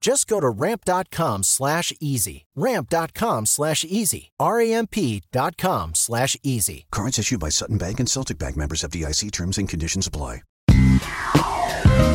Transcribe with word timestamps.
Just 0.00 0.28
go 0.28 0.40
to 0.40 0.48
ramp.com 0.48 1.42
slash 1.42 1.92
easy. 2.00 2.46
Ramp.com 2.56 3.46
slash 3.46 3.84
easy. 3.84 4.30
R-A-M-P.com 4.40 5.94
slash 5.94 6.36
easy. 6.42 6.86
Cards 6.90 7.18
issued 7.18 7.40
by 7.40 7.50
Sutton 7.50 7.78
Bank 7.78 8.00
and 8.00 8.08
Celtic 8.08 8.38
Bank 8.38 8.56
members 8.56 8.84
of 8.84 8.90
DIC 8.90 9.30
terms 9.32 9.58
and 9.58 9.68
conditions 9.68 10.06
apply. 10.06 10.42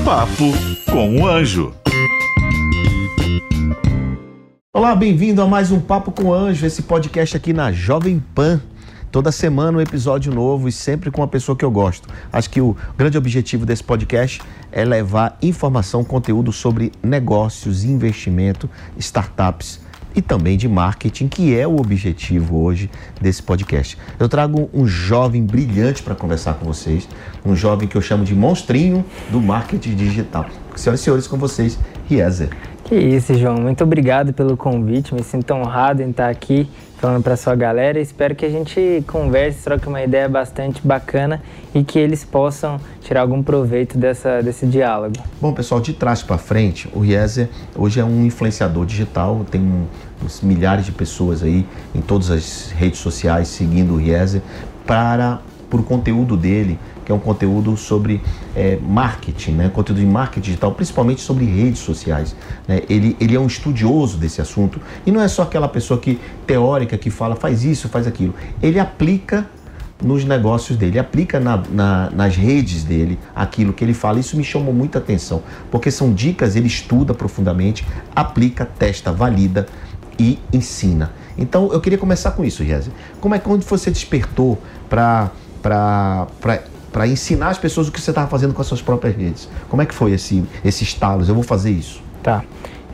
Papo 0.06 0.52
com 0.90 1.18
o 1.18 1.28
Anjo. 1.28 1.74
Olá, 4.74 4.96
bem-vindo 4.96 5.42
a 5.42 5.48
mais 5.48 5.72
um 5.72 5.80
Papo 5.80 6.12
com 6.12 6.24
o 6.26 6.34
Anjo, 6.34 6.66
esse 6.66 6.82
podcast 6.82 7.38
aqui 7.38 7.54
na 7.54 7.72
Jovem 7.72 8.20
Pan. 8.20 8.62
Toda 9.14 9.32
semana 9.32 9.78
um 9.78 9.82
episódio 9.82 10.34
novo 10.34 10.68
e 10.68 10.72
sempre 10.72 11.12
com 11.12 11.22
uma 11.22 11.28
pessoa 11.28 11.56
que 11.56 11.64
eu 11.64 11.70
gosto. 11.70 12.10
Acho 12.32 12.50
que 12.50 12.60
o 12.60 12.76
grande 12.98 13.16
objetivo 13.16 13.64
desse 13.64 13.84
podcast 13.84 14.42
é 14.72 14.84
levar 14.84 15.38
informação, 15.40 16.04
conteúdo 16.04 16.52
sobre 16.52 16.92
negócios, 17.04 17.84
investimento, 17.84 18.68
startups 18.98 19.80
e 20.16 20.22
também 20.22 20.58
de 20.58 20.68
marketing, 20.68 21.28
que 21.28 21.56
é 21.56 21.68
o 21.68 21.80
objetivo 21.80 22.58
hoje 22.58 22.90
desse 23.22 23.44
podcast. 23.44 24.00
Eu 24.18 24.28
trago 24.28 24.68
um 24.74 24.88
jovem 24.88 25.44
brilhante 25.44 26.02
para 26.02 26.16
conversar 26.16 26.56
com 26.56 26.66
vocês, 26.66 27.08
um 27.46 27.56
jovem 27.56 27.88
que 27.88 27.96
eu 27.96 28.02
chamo 28.02 28.26
de 28.26 28.34
monstrinho 28.34 29.06
do 29.30 29.40
marketing 29.40 29.94
digital. 29.94 30.48
Senhoras 30.76 31.02
e 31.02 31.04
senhores, 31.04 31.28
com 31.28 31.38
vocês, 31.38 31.78
Riezer. 32.10 32.50
Que 32.84 32.96
isso, 32.96 33.36
João. 33.36 33.58
Muito 33.58 33.84
obrigado 33.84 34.34
pelo 34.34 34.58
convite. 34.58 35.14
Me 35.14 35.22
sinto 35.22 35.54
honrado 35.54 36.02
em 36.02 36.10
estar 36.10 36.30
aqui 36.30 36.68
para 37.22 37.36
sua 37.36 37.56
galera. 37.56 38.00
Espero 38.00 38.34
que 38.34 38.46
a 38.46 38.50
gente 38.50 39.04
converse, 39.08 39.64
troque 39.64 39.88
uma 39.88 40.02
ideia 40.02 40.30
bastante 40.30 40.82
bacana 40.86 41.42
e 41.76 41.84
que 41.84 42.00
eles 42.00 42.24
possam 42.24 42.80
tirar 43.02 43.22
algum 43.22 43.44
proveito 43.44 43.98
dessa, 43.98 44.42
desse 44.42 44.66
diálogo. 44.66 45.16
Bom, 45.42 45.54
pessoal, 45.54 45.82
de 45.82 45.94
trás 45.94 46.24
para 46.24 46.38
frente, 46.38 46.90
o 46.94 47.02
Riezer 47.02 47.50
hoje 47.76 48.00
é 48.00 48.06
um 48.06 48.26
influenciador 48.26 48.86
digital, 48.86 49.46
tem 49.52 49.86
uns 50.24 50.42
milhares 50.42 50.86
de 50.86 50.92
pessoas 50.94 51.44
aí 51.44 51.66
em 51.94 52.02
todas 52.02 52.32
as 52.32 52.72
redes 52.72 53.00
sociais 53.00 53.50
seguindo 53.50 53.94
o 53.94 53.98
Riezer 53.98 54.42
para 54.86 55.42
por 55.74 55.84
conteúdo 55.84 56.38
dele 56.38 56.78
que 57.04 57.12
é 57.12 57.16
um 57.16 57.20
conteúdo 57.20 57.76
sobre 57.76 58.22
é, 58.56 58.78
marketing, 58.80 59.54
né? 59.54 59.70
conteúdo 59.74 60.00
de 60.00 60.06
marketing 60.06 60.46
digital, 60.46 60.72
principalmente 60.72 61.20
sobre 61.20 61.46
redes 61.46 61.80
sociais. 61.80 62.36
Né? 62.68 62.84
Ele, 62.88 63.18
ele 63.20 63.36
é 63.36 63.40
um 63.40 63.48
estudioso 63.48 64.18
desse 64.18 64.40
assunto 64.40 64.80
e 65.04 65.12
não 65.12 65.20
é 65.20 65.28
só 65.28 65.42
aquela 65.42 65.68
pessoa 65.68 66.00
que 66.00 66.20
teórica 66.46 66.96
que 66.96 67.10
fala 67.10 67.36
faz 67.36 67.66
isso, 67.66 67.90
faz 67.90 68.06
aquilo. 68.06 68.36
Ele 68.62 68.80
aplica 68.80 69.50
nos 70.00 70.24
negócios 70.24 70.78
dele, 70.78 71.00
aplica 71.00 71.40
na, 71.40 71.58
na, 71.72 72.12
nas 72.12 72.36
redes 72.36 72.84
dele 72.84 73.18
aquilo 73.36 73.74
que 73.74 73.84
ele 73.84 73.96
fala. 73.96 74.20
Isso 74.20 74.38
me 74.38 74.44
chamou 74.44 74.76
muita 74.76 75.00
atenção, 75.00 75.42
porque 75.72 75.90
são 75.90 76.14
dicas, 76.14 76.56
ele 76.56 76.68
estuda 76.68 77.16
profundamente, 77.16 77.84
aplica, 78.16 78.64
testa, 78.64 79.12
valida 79.12 79.66
e 80.20 80.38
ensina. 80.54 81.12
Então 81.36 81.74
eu 81.74 81.82
queria 81.82 81.98
começar 81.98 82.32
com 82.32 82.46
isso, 82.46 82.62
Reza. 82.62 82.92
Como 83.20 83.34
é 83.34 83.40
que 83.40 83.46
quando 83.46 83.64
você 83.64 83.90
despertou 83.90 84.62
para 84.88 85.32
para 85.64 87.08
ensinar 87.08 87.50
as 87.50 87.58
pessoas 87.58 87.88
o 87.88 87.92
que 87.92 88.00
você 88.00 88.12
estava 88.12 88.28
fazendo 88.28 88.54
com 88.54 88.62
as 88.62 88.68
suas 88.68 88.82
próprias 88.82 89.16
redes. 89.16 89.50
Como 89.70 89.82
é 89.82 89.86
que 89.86 89.94
foi 89.94 90.12
esse, 90.12 90.44
esse 90.64 90.84
estalos? 90.84 91.30
Eu 91.30 91.36
vou 91.36 91.44
fazer 91.44 91.72
isso. 91.72 92.04
Tá. 92.22 92.44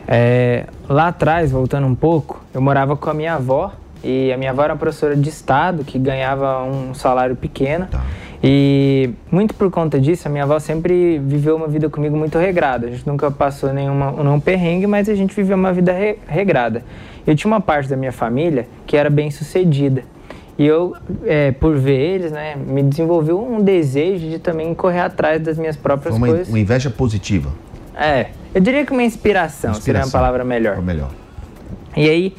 É, 0.07 0.65
lá 0.87 1.07
atrás, 1.07 1.51
voltando 1.51 1.85
um 1.85 1.95
pouco, 1.95 2.41
eu 2.53 2.61
morava 2.61 2.95
com 2.95 3.09
a 3.09 3.13
minha 3.13 3.35
avó 3.35 3.73
e 4.03 4.31
a 4.31 4.37
minha 4.37 4.51
avó 4.51 4.63
era 4.63 4.75
professora 4.75 5.15
de 5.15 5.27
estado 5.27 5.83
que 5.83 5.99
ganhava 5.99 6.63
um 6.63 6.93
salário 6.93 7.35
pequeno. 7.35 7.87
Tá. 7.87 8.01
E 8.41 9.09
muito 9.29 9.53
por 9.53 9.69
conta 9.69 9.99
disso, 9.99 10.27
a 10.27 10.31
minha 10.31 10.43
avó 10.43 10.57
sempre 10.59 11.19
viveu 11.19 11.57
uma 11.57 11.67
vida 11.67 11.89
comigo 11.89 12.15
muito 12.15 12.37
regrada. 12.37 12.87
A 12.87 12.89
gente 12.89 13.05
nunca 13.05 13.29
passou 13.29 13.73
nenhuma, 13.73 14.11
nenhum 14.11 14.39
perrengue, 14.39 14.87
mas 14.87 15.09
a 15.09 15.15
gente 15.15 15.35
viveu 15.35 15.57
uma 15.57 15.73
vida 15.73 15.91
re, 15.91 16.17
regrada. 16.25 16.83
Eu 17.27 17.35
tinha 17.35 17.51
uma 17.51 17.59
parte 17.59 17.89
da 17.89 17.97
minha 17.97 18.13
família 18.13 18.65
que 18.87 18.95
era 18.95 19.09
bem 19.09 19.29
sucedida. 19.29 20.03
E 20.59 20.67
eu, 20.67 20.93
é, 21.23 21.53
por 21.53 21.77
ver 21.77 21.97
eles, 21.97 22.33
né, 22.33 22.53
me 22.57 22.83
desenvolveu 22.83 23.41
um 23.41 23.63
desejo 23.63 24.29
de 24.29 24.39
também 24.39 24.75
correr 24.75 24.99
atrás 24.99 25.41
das 25.41 25.57
minhas 25.57 25.77
próprias 25.77 26.13
uma, 26.17 26.27
coisas. 26.27 26.49
Uma 26.49 26.59
inveja 26.59 26.89
positiva. 26.89 27.49
É, 27.95 28.27
eu 28.53 28.59
diria 28.59 28.85
que 28.85 28.91
uma 28.91 29.01
inspiração, 29.01 29.71
inspiração 29.71 29.81
seria 29.81 30.05
uma 30.05 30.11
palavra 30.11 30.43
melhor. 30.43 30.81
melhor. 30.81 31.11
E 31.95 32.09
aí, 32.09 32.35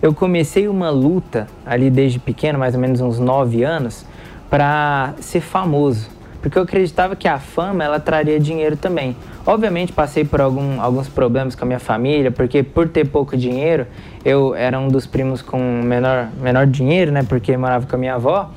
eu 0.00 0.14
comecei 0.14 0.68
uma 0.68 0.88
luta 0.88 1.48
ali 1.66 1.90
desde 1.90 2.20
pequeno, 2.20 2.60
mais 2.60 2.76
ou 2.76 2.80
menos 2.80 3.00
uns 3.00 3.18
9 3.18 3.64
anos, 3.64 4.06
para 4.48 5.14
ser 5.18 5.40
famoso 5.40 6.08
porque 6.44 6.58
eu 6.58 6.62
acreditava 6.62 7.16
que 7.16 7.26
a 7.26 7.38
fama 7.38 7.82
ela 7.82 7.98
traria 7.98 8.38
dinheiro 8.38 8.76
também. 8.76 9.16
Obviamente 9.46 9.94
passei 9.94 10.26
por 10.26 10.42
algum, 10.42 10.78
alguns 10.78 11.08
problemas 11.08 11.54
com 11.54 11.64
a 11.64 11.66
minha 11.66 11.78
família, 11.78 12.30
porque 12.30 12.62
por 12.62 12.86
ter 12.86 13.06
pouco 13.08 13.34
dinheiro, 13.34 13.86
eu 14.22 14.54
era 14.54 14.78
um 14.78 14.88
dos 14.88 15.06
primos 15.06 15.40
com 15.40 15.58
menor, 15.58 16.28
menor 16.38 16.66
dinheiro, 16.66 17.10
né? 17.10 17.24
Porque 17.26 17.56
morava 17.56 17.86
com 17.86 17.96
a 17.96 17.98
minha 17.98 18.16
avó. 18.16 18.50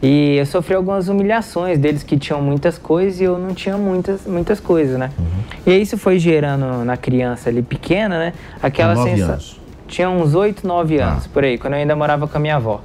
E 0.00 0.36
eu 0.36 0.46
sofri 0.46 0.76
algumas 0.76 1.08
humilhações 1.08 1.80
deles 1.80 2.04
que 2.04 2.16
tinham 2.16 2.40
muitas 2.40 2.78
coisas 2.78 3.20
e 3.20 3.24
eu 3.24 3.36
não 3.36 3.52
tinha 3.54 3.76
muitas, 3.76 4.24
muitas 4.24 4.60
coisas, 4.60 4.96
né? 4.96 5.10
Uhum. 5.18 5.26
E 5.66 5.80
isso 5.80 5.98
foi 5.98 6.20
gerando 6.20 6.84
na 6.84 6.96
criança 6.96 7.50
ali 7.50 7.60
pequena, 7.60 8.20
né? 8.20 8.34
Aquela 8.62 8.94
sensação. 8.94 9.56
Tinha 9.88 10.08
uns 10.08 10.36
8, 10.36 10.64
9 10.64 11.00
ah. 11.00 11.08
anos, 11.08 11.24
ah. 11.26 11.28
por 11.34 11.42
aí, 11.42 11.58
quando 11.58 11.72
eu 11.72 11.80
ainda 11.80 11.96
morava 11.96 12.28
com 12.28 12.38
a 12.38 12.40
minha 12.40 12.54
avó. 12.54 12.80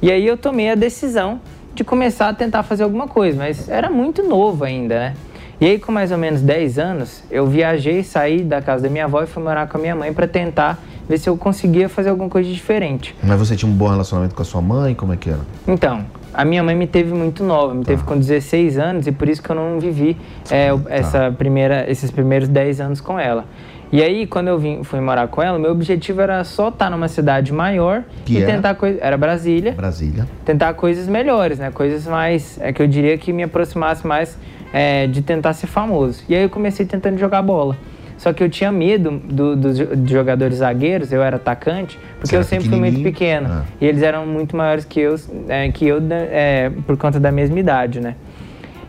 E 0.00 0.10
aí 0.10 0.26
eu 0.26 0.38
tomei 0.38 0.70
a 0.70 0.74
decisão 0.74 1.42
de 1.78 1.84
começar 1.84 2.28
a 2.28 2.34
tentar 2.34 2.64
fazer 2.64 2.82
alguma 2.82 3.06
coisa, 3.06 3.38
mas 3.38 3.68
era 3.68 3.88
muito 3.88 4.24
novo 4.24 4.64
ainda, 4.64 4.98
né? 4.98 5.14
E 5.60 5.66
aí, 5.66 5.78
com 5.78 5.92
mais 5.92 6.10
ou 6.10 6.18
menos 6.18 6.42
10 6.42 6.78
anos, 6.78 7.22
eu 7.30 7.46
viajei, 7.46 8.02
saí 8.02 8.42
da 8.42 8.60
casa 8.60 8.82
da 8.82 8.90
minha 8.90 9.04
avó 9.04 9.22
e 9.22 9.26
fui 9.26 9.42
morar 9.42 9.68
com 9.68 9.78
a 9.78 9.80
minha 9.80 9.94
mãe 9.94 10.12
para 10.12 10.26
tentar 10.26 10.80
ver 11.08 11.18
se 11.18 11.28
eu 11.28 11.36
conseguia 11.36 11.88
fazer 11.88 12.10
alguma 12.10 12.28
coisa 12.28 12.50
diferente. 12.50 13.14
Mas 13.22 13.38
você 13.38 13.54
tinha 13.54 13.70
um 13.70 13.74
bom 13.74 13.88
relacionamento 13.88 14.34
com 14.34 14.42
a 14.42 14.44
sua 14.44 14.60
mãe? 14.60 14.92
Como 14.92 15.12
é 15.12 15.16
que 15.16 15.30
era? 15.30 15.40
Então, 15.68 16.04
a 16.34 16.44
minha 16.44 16.64
mãe 16.64 16.74
me 16.74 16.86
teve 16.86 17.14
muito 17.14 17.44
nova, 17.44 17.74
me 17.74 17.84
tá. 17.84 17.92
teve 17.92 18.02
com 18.02 18.18
16 18.18 18.76
anos 18.76 19.06
e 19.06 19.12
por 19.12 19.28
isso 19.28 19.40
que 19.40 19.50
eu 19.50 19.56
não 19.56 19.78
vivi 19.78 20.16
é, 20.50 20.76
tá. 20.76 20.80
essa 20.88 21.34
primeira, 21.36 21.88
esses 21.88 22.10
primeiros 22.10 22.48
10 22.48 22.80
anos 22.80 23.00
com 23.00 23.18
ela. 23.18 23.44
E 23.90 24.02
aí, 24.02 24.26
quando 24.26 24.48
eu 24.48 24.58
vim, 24.58 24.84
fui 24.84 25.00
morar 25.00 25.28
com 25.28 25.42
ela, 25.42 25.58
meu 25.58 25.70
objetivo 25.70 26.20
era 26.20 26.44
só 26.44 26.68
estar 26.68 26.90
numa 26.90 27.08
cidade 27.08 27.52
maior 27.52 28.04
que 28.24 28.34
e 28.34 28.42
era? 28.42 28.52
tentar 28.52 28.74
coisas. 28.74 29.00
Era 29.00 29.16
Brasília. 29.16 29.72
Brasília. 29.72 30.26
Tentar 30.44 30.74
coisas 30.74 31.08
melhores, 31.08 31.58
né? 31.58 31.70
Coisas 31.70 32.06
mais. 32.06 32.58
É 32.60 32.72
que 32.72 32.82
eu 32.82 32.86
diria 32.86 33.16
que 33.16 33.32
me 33.32 33.42
aproximasse 33.42 34.06
mais 34.06 34.36
é, 34.72 35.06
de 35.06 35.22
tentar 35.22 35.54
ser 35.54 35.68
famoso. 35.68 36.22
E 36.28 36.34
aí 36.34 36.42
eu 36.42 36.50
comecei 36.50 36.84
tentando 36.84 37.18
jogar 37.18 37.40
bola. 37.40 37.76
Só 38.18 38.32
que 38.32 38.42
eu 38.42 38.50
tinha 38.50 38.72
medo 38.72 39.12
do, 39.12 39.54
dos 39.54 39.78
jogadores 40.10 40.56
zagueiros, 40.56 41.12
eu 41.12 41.22
era 41.22 41.36
atacante, 41.36 41.96
porque 42.18 42.34
eu 42.34 42.42
sempre 42.42 42.68
fui 42.68 42.76
muito 42.76 43.00
pequeno. 43.00 43.48
Ah. 43.48 43.62
E 43.80 43.86
eles 43.86 44.02
eram 44.02 44.26
muito 44.26 44.56
maiores 44.56 44.84
que 44.84 44.98
eu, 44.98 45.14
é, 45.48 45.70
que 45.70 45.86
eu 45.86 46.02
é, 46.10 46.68
por 46.84 46.96
conta 46.96 47.20
da 47.20 47.30
mesma 47.30 47.60
idade, 47.60 48.00
né? 48.00 48.16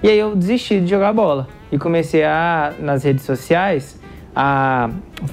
E 0.01 0.09
aí 0.09 0.17
eu 0.17 0.35
desisti 0.35 0.79
de 0.79 0.87
jogar 0.87 1.13
bola. 1.13 1.47
E 1.71 1.77
comecei 1.77 2.23
a, 2.23 2.73
nas 2.79 3.03
redes 3.03 3.23
sociais, 3.23 3.98
a 4.35 4.89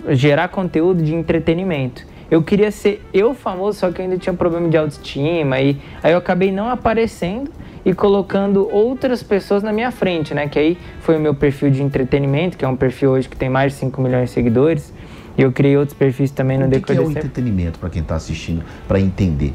gerar 0.09 0.49
conteúdo 0.49 1.03
de 1.03 1.15
entretenimento. 1.15 2.05
Eu 2.31 2.43
queria 2.43 2.71
ser 2.71 3.05
eu 3.15 3.35
famoso, 3.35 3.79
só 3.79 3.93
que 3.93 4.01
eu 4.01 4.05
ainda 4.05 4.19
tinha 4.19 4.35
problema 4.35 4.69
de 4.69 4.77
autoestima 4.77 5.61
e 5.61 5.81
aí 6.03 6.13
eu 6.13 6.19
acabei 6.19 6.51
não 6.51 6.69
aparecendo 6.69 7.51
e 7.85 7.95
colocando 7.95 8.69
outras 8.69 9.23
pessoas 9.23 9.63
na 9.63 9.73
minha 9.73 9.93
frente, 9.93 10.35
né? 10.35 10.49
Que 10.49 10.59
aí 10.59 10.79
foi 11.01 11.17
o 11.17 11.21
meu 11.21 11.35
perfil 11.35 11.71
de 11.71 11.83
entretenimento, 11.83 12.57
que 12.57 12.65
é 12.65 12.69
um 12.69 12.75
perfil 12.75 13.13
hoje 13.13 13.29
que 13.29 13.37
tem 13.37 13.49
mais 13.49 13.75
de 13.75 13.79
5 13.79 14.01
milhões 14.01 14.31
de 14.31 14.35
seguidores. 14.35 14.93
E 15.39 15.43
eu 15.43 15.53
criei 15.53 15.77
outros 15.77 15.97
perfis 15.97 16.33
também 16.33 16.59
no 16.59 16.67
o 16.67 16.69
decorrer 16.69 17.01
que 17.01 17.05
é 17.05 17.07
o 17.07 17.11
entretenimento 17.11 17.79
para 17.79 17.91
quem 17.91 18.03
está 18.03 18.17
assistindo, 18.17 18.65
para 18.89 18.99
entender? 18.99 19.55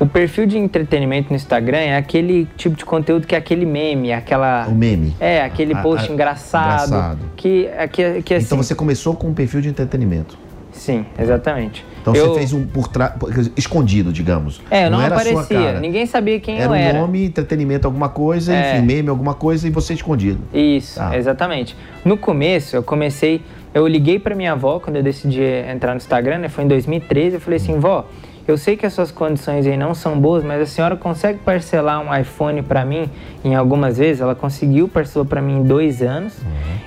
O 0.00 0.06
perfil 0.06 0.46
de 0.46 0.56
entretenimento 0.56 1.28
no 1.28 1.36
Instagram 1.36 1.76
é 1.76 1.96
aquele 1.96 2.48
tipo 2.56 2.74
de 2.74 2.84
conteúdo 2.86 3.26
que 3.26 3.34
é 3.34 3.38
aquele 3.38 3.66
meme, 3.66 4.12
aquela. 4.12 4.66
O 4.66 4.74
meme. 4.74 5.14
É, 5.20 5.42
aquele 5.42 5.74
A- 5.74 5.82
post 5.82 6.10
a- 6.10 6.12
engraçado. 6.14 6.86
engraçado. 6.86 7.18
Que, 7.36 7.66
é 7.76 7.86
que, 7.86 8.22
que 8.22 8.34
assim. 8.34 8.46
Então 8.46 8.56
você 8.58 8.74
começou 8.74 9.14
com 9.14 9.28
um 9.28 9.34
perfil 9.34 9.60
de 9.60 9.68
entretenimento. 9.68 10.38
Sim, 10.72 11.04
exatamente. 11.18 11.84
Então 12.00 12.14
Eu- 12.14 12.28
você 12.28 12.38
fez 12.38 12.52
um 12.54 12.64
por 12.66 12.88
trás, 12.88 13.12
escondido, 13.54 14.10
digamos. 14.10 14.62
É, 14.70 14.86
eu 14.86 14.90
não, 14.90 15.02
era 15.02 15.18
sua 15.20 15.42
aparecia. 15.42 15.78
Ninguém 15.78 16.06
sabia 16.06 16.40
quem 16.40 16.56
Era 16.56 16.64
eu 16.64 16.70
um 16.70 16.74
era. 16.74 16.98
nome, 16.98 17.26
entretenimento, 17.26 17.86
alguma 17.86 18.08
coisa, 18.08 18.54
É. 18.54 18.76
enfim, 18.78 18.86
meme, 18.86 19.10
alguma 19.10 19.34
coisa 19.34 19.68
e 19.68 19.70
você 19.70 19.92
escondido. 19.92 20.38
Isso, 20.54 20.98
Tá. 20.98 21.14
exatamente. 21.14 21.76
No 22.02 22.16
começo, 22.16 22.74
eu 22.74 22.82
comecei. 22.82 23.42
Eu 23.74 23.86
liguei 23.86 24.18
pra 24.18 24.34
minha 24.34 24.52
avó 24.52 24.80
quando 24.80 24.96
eu 24.96 25.02
decidi 25.02 25.42
entrar 25.42 25.90
no 25.92 25.98
Instagram, 25.98 26.38
né? 26.38 26.48
Foi 26.48 26.64
em 26.64 26.68
2013. 26.68 27.34
Eu 27.34 27.40
falei 27.40 27.58
assim: 27.58 27.78
vó, 27.78 28.08
eu 28.50 28.58
sei 28.58 28.76
que 28.76 28.84
as 28.84 28.92
suas 28.92 29.10
condições 29.10 29.66
aí 29.66 29.76
não 29.76 29.94
são 29.94 30.18
boas, 30.18 30.44
mas 30.44 30.60
a 30.60 30.66
senhora 30.66 30.96
consegue 30.96 31.38
parcelar 31.38 32.00
um 32.00 32.14
iPhone 32.14 32.62
pra 32.62 32.84
mim 32.84 33.08
em 33.44 33.54
algumas 33.54 33.98
vezes? 33.98 34.20
Ela 34.20 34.34
conseguiu, 34.34 34.88
parcelou 34.88 35.24
pra 35.26 35.40
mim 35.40 35.58
em 35.58 35.62
dois 35.62 36.02
anos. 36.02 36.36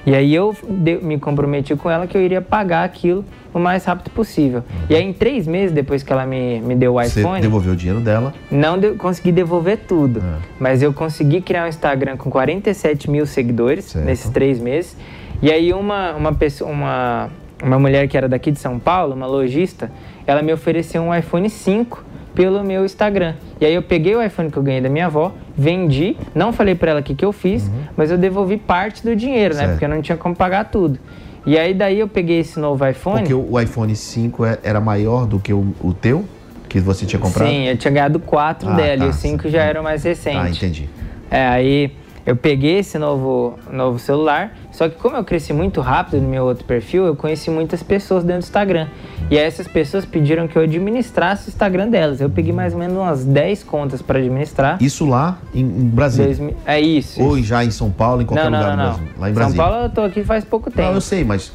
E 0.05 0.13
aí 0.13 0.33
eu 0.35 0.55
me 1.01 1.17
comprometi 1.17 1.75
com 1.75 1.89
ela 1.89 2.05
que 2.05 2.17
eu 2.17 2.21
iria 2.21 2.41
pagar 2.41 2.83
aquilo 2.83 3.23
o 3.53 3.59
mais 3.59 3.85
rápido 3.85 4.09
possível. 4.11 4.63
E 4.89 4.95
aí, 4.95 5.03
em 5.03 5.13
três 5.13 5.45
meses 5.47 5.71
depois 5.71 6.01
que 6.03 6.11
ela 6.11 6.25
me, 6.25 6.59
me 6.61 6.75
deu 6.75 6.95
o 6.95 7.01
Você 7.03 7.19
iPhone. 7.21 7.39
devolveu 7.41 7.73
o 7.73 7.75
dinheiro 7.75 8.01
dela. 8.01 8.33
Não 8.49 8.77
de- 8.79 8.93
consegui 8.93 9.31
devolver 9.31 9.77
tudo, 9.87 10.19
É. 10.19 10.39
mas 10.59 10.81
eu 10.81 10.91
consegui 10.91 11.39
criar 11.39 11.65
um 11.65 11.67
Instagram 11.67 12.17
com 12.17 12.29
47 12.31 13.09
mil 13.11 13.25
seguidores 13.27 13.85
Certo. 13.85 14.05
nesses 14.05 14.29
três 14.31 14.59
meses. 14.59 14.97
E 15.41 15.51
aí 15.51 15.71
uma, 15.71 16.13
uma 16.13 16.33
pessoa, 16.33 16.71
uma, 16.71 17.29
uma 17.63 17.77
mulher 17.77 18.07
que 18.07 18.17
era 18.17 18.27
daqui 18.27 18.49
de 18.51 18.59
São 18.59 18.79
Paulo, 18.79 19.13
uma 19.13 19.27
lojista, 19.27 19.91
ela 20.25 20.41
me 20.41 20.51
ofereceu 20.53 21.01
um 21.01 21.13
iPhone 21.13 21.49
5 21.49 22.03
pelo 22.33 22.63
meu 22.63 22.83
Instagram. 22.83 23.35
E 23.61 23.65
aí 23.65 23.73
eu 23.75 23.81
peguei 23.83 24.15
o 24.15 24.21
iPhone 24.23 24.49
que 24.49 24.57
eu 24.57 24.63
ganhei 24.63 24.81
da 24.81 24.89
minha 24.89 25.05
avó, 25.05 25.31
vendi, 25.55 26.17
não 26.33 26.51
falei 26.51 26.73
pra 26.75 26.91
ela 26.91 26.99
o 26.99 27.03
que, 27.03 27.13
que 27.13 27.23
eu 27.23 27.31
fiz, 27.31 27.69
mas 27.95 28.09
eu 28.09 28.17
devolvi 28.17 28.57
parte 28.57 29.03
do 29.03 29.15
dinheiro, 29.15 29.53
né? 29.53 29.61
Uhum. 29.61 29.65
Certo. 29.67 29.71
Porque 29.73 29.85
eu 29.85 29.89
não 29.89 30.01
tinha 30.01 30.17
como 30.17 30.35
pagar 30.35 30.65
tudo. 30.71 30.99
E 31.45 31.57
aí 31.59 31.73
daí 31.73 31.99
eu 31.99 32.07
peguei 32.07 32.39
esse 32.39 32.59
novo 32.59 32.87
iPhone. 32.87 33.19
Porque 33.19 33.33
o 33.33 33.59
iPhone 33.59 33.95
5 33.95 34.45
é- 34.45 34.57
era 34.63 34.79
maior 34.79 35.25
do 35.27 35.39
que 35.39 35.53
o, 35.53 35.75
o 35.81 35.93
teu, 35.93 36.25
que 36.69 36.79
você 36.79 37.05
tinha 37.05 37.19
comprado? 37.19 37.47
Sim, 37.49 37.65
eu 37.67 37.77
tinha 37.77 37.91
ganhado 37.91 38.19
quatro 38.19 38.67
Ah, 38.69 38.73
dela 38.73 38.97
tá. 38.99 39.05
e 39.05 39.09
o 39.09 39.13
5 39.13 39.49
já 39.49 39.61
era 39.61 39.79
o 39.79 39.83
mais 39.83 40.03
recente. 40.03 40.37
Ah, 40.37 40.49
entendi. 40.49 40.89
É, 41.29 41.45
aí 41.47 41.91
eu 42.25 42.35
peguei 42.35 42.79
esse 42.79 42.97
novo, 42.97 43.59
novo 43.71 43.99
celular, 43.99 44.55
só 44.73 44.89
que 44.89 44.95
como 44.95 45.15
eu 45.15 45.23
cresci 45.23 45.53
muito 45.53 45.79
rápido 45.79 46.19
no 46.21 46.27
meu 46.27 46.43
outro 46.43 46.65
perfil, 46.65 47.05
eu 47.05 47.15
conheci 47.15 47.49
muitas 47.49 47.81
pessoas 47.81 48.23
dentro 48.23 48.41
do 48.41 48.43
Instagram. 48.45 48.87
E 49.31 49.37
aí 49.37 49.45
essas 49.45 49.67
pessoas 49.67 50.03
pediram 50.05 50.47
que 50.47 50.57
eu 50.57 50.63
administrasse 50.63 51.47
o 51.47 51.49
Instagram 51.49 51.87
delas. 51.89 52.19
Eu 52.19 52.29
peguei 52.29 52.51
mais 52.51 52.73
ou 52.73 52.79
menos 52.79 52.97
umas 52.97 53.23
10 53.23 53.63
contas 53.63 54.01
para 54.01 54.19
administrar. 54.19 54.77
Isso 54.81 55.05
lá 55.07 55.37
em, 55.53 55.63
Brasília. 55.65 56.35
Dois 56.35 56.53
É 56.65 56.79
isso. 56.81 57.21
Ou 57.23 57.37
isso. 57.37 57.47
já 57.47 57.63
em 57.63 57.71
São 57.71 57.89
Paulo, 57.89 58.21
em 58.21 58.25
qualquer 58.25 58.43
Não, 58.45 58.51
não, 58.51 58.59
lugar 58.59 58.77
não, 58.77 58.83
não. 58.85 58.99
Lá 59.17 59.29
em 59.29 59.33
São 59.33 59.33
Brasília. 59.33 59.63
Paulo 59.63 59.83
eu 59.85 59.89
tô 59.89 60.01
aqui 60.01 60.23
faz 60.23 60.43
pouco 60.43 60.69
tempo. 60.69 60.81
Não, 60.87 60.95
eu 60.95 61.01
sei, 61.01 61.23
mas 61.23 61.53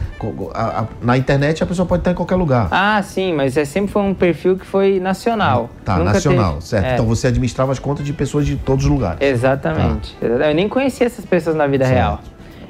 a- 0.54 0.80
a- 0.82 0.86
na 1.02 1.18
internet 1.18 1.62
a 1.62 1.66
pessoa 1.66 1.84
pode 1.86 2.00
estar 2.00 2.12
em 2.12 2.14
qualquer 2.14 2.36
lugar. 2.36 2.68
Ah, 2.70 3.02
sim, 3.02 3.32
mas 3.34 3.56
é, 3.56 3.64
sempre 3.64 3.90
foi 3.92 4.02
um 4.02 4.14
perfil 4.14 4.56
que 4.56 4.64
foi 4.64 4.98
nacional. 5.00 5.68
tá, 5.84 5.96
Nunca 5.98 6.12
nacional, 6.14 6.54
teve- 6.54 6.64
certo. 6.66 6.84
é. 6.86 6.94
Então 6.94 7.06
você 7.06 7.26
administrava 7.26 7.72
as 7.72 7.78
contas 7.78 8.06
de 8.06 8.12
pessoas 8.12 8.46
de 8.46 8.56
todos 8.56 8.84
os 8.84 8.90
lugares. 8.90 9.18
Exatamente. 9.20 10.16
Eu 10.22 10.54
nem 10.54 10.68
conhecia 10.68 11.06
essas 11.06 11.24
pessoas 11.26 11.56
na 11.56 11.66
vida 11.66 11.84
Certo. 11.84 11.96
real. 11.96 12.20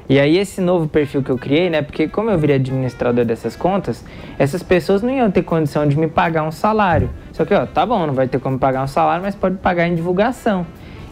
E 0.09 0.19
aí 0.19 0.39
esse 0.39 0.59
novo 0.59 0.87
perfil 0.87 1.21
que 1.21 1.29
eu 1.29 1.37
criei, 1.37 1.69
né? 1.69 1.83
Porque 1.83 2.07
como 2.07 2.31
eu 2.31 2.37
virei 2.37 2.55
administrador 2.55 3.23
dessas 3.23 3.55
contas, 3.55 4.03
essas 4.39 4.63
pessoas 4.63 5.03
não 5.03 5.11
iam 5.11 5.29
ter 5.29 5.43
condição 5.43 5.87
de 5.87 5.95
me 5.95 6.07
pagar 6.07 6.41
um 6.41 6.51
salário. 6.51 7.11
Só 7.31 7.45
que, 7.45 7.53
ó, 7.53 7.67
tá 7.67 7.85
bom, 7.85 8.07
não 8.07 8.13
vai 8.15 8.27
ter 8.27 8.39
como 8.39 8.57
pagar 8.57 8.83
um 8.83 8.87
salário, 8.87 9.21
mas 9.21 9.35
pode 9.35 9.57
pagar 9.57 9.87
em 9.87 9.93
divulgação. 9.93 10.65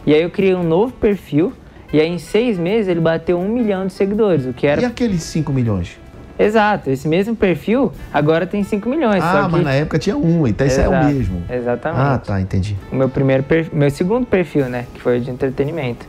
E 0.04 0.12
aí 0.12 0.20
eu 0.20 0.30
criei 0.30 0.52
um 0.52 0.64
novo 0.64 0.92
perfil, 0.94 1.52
e 1.92 2.00
aí 2.00 2.08
em 2.08 2.18
seis 2.18 2.58
meses 2.58 2.88
ele 2.88 2.98
bateu 3.00 3.38
um 3.38 3.48
milhão 3.48 3.86
de 3.86 3.92
seguidores, 3.92 4.46
o 4.46 4.52
que 4.52 4.66
era... 4.66 4.80
E 4.80 4.84
aqueles 4.84 5.22
5 5.22 5.52
milhões? 5.52 5.96
Exato, 6.36 6.90
esse 6.90 7.06
mesmo 7.06 7.36
perfil 7.36 7.92
agora 8.12 8.46
tem 8.46 8.64
5 8.64 8.88
milhões. 8.88 9.22
ah, 9.22 9.44
que... 9.44 9.52
mas 9.52 9.64
na 9.64 9.74
época 9.74 9.98
tinha 9.98 10.16
um, 10.16 10.46
então 10.46 10.66
esse 10.66 10.80
é 10.80 10.88
o 10.88 11.04
mesmo. 11.04 11.42
Exatamente. 11.48 12.00
Ah, 12.00 12.18
tá, 12.18 12.40
entendi. 12.40 12.76
o 12.90 12.96
meu 12.96 13.08
primeiro 13.08 13.42
perfil, 13.44 13.78
meu 13.78 13.90
segundo 13.90 14.26
perfil, 14.26 14.66
né, 14.66 14.86
que 14.92 15.00
foi 15.00 15.20
de 15.20 15.30
entretenimento. 15.30 16.06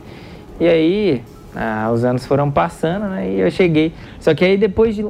E 0.58 0.68
aí, 0.68 1.22
ah, 1.54 1.90
os 1.92 2.04
anos 2.04 2.24
foram 2.26 2.50
passando, 2.50 3.06
né, 3.06 3.30
e 3.30 3.40
eu 3.40 3.50
cheguei. 3.50 3.92
Só 4.18 4.34
que 4.34 4.44
aí 4.44 4.56
depois 4.56 4.94
de 4.94 5.04
um, 5.04 5.08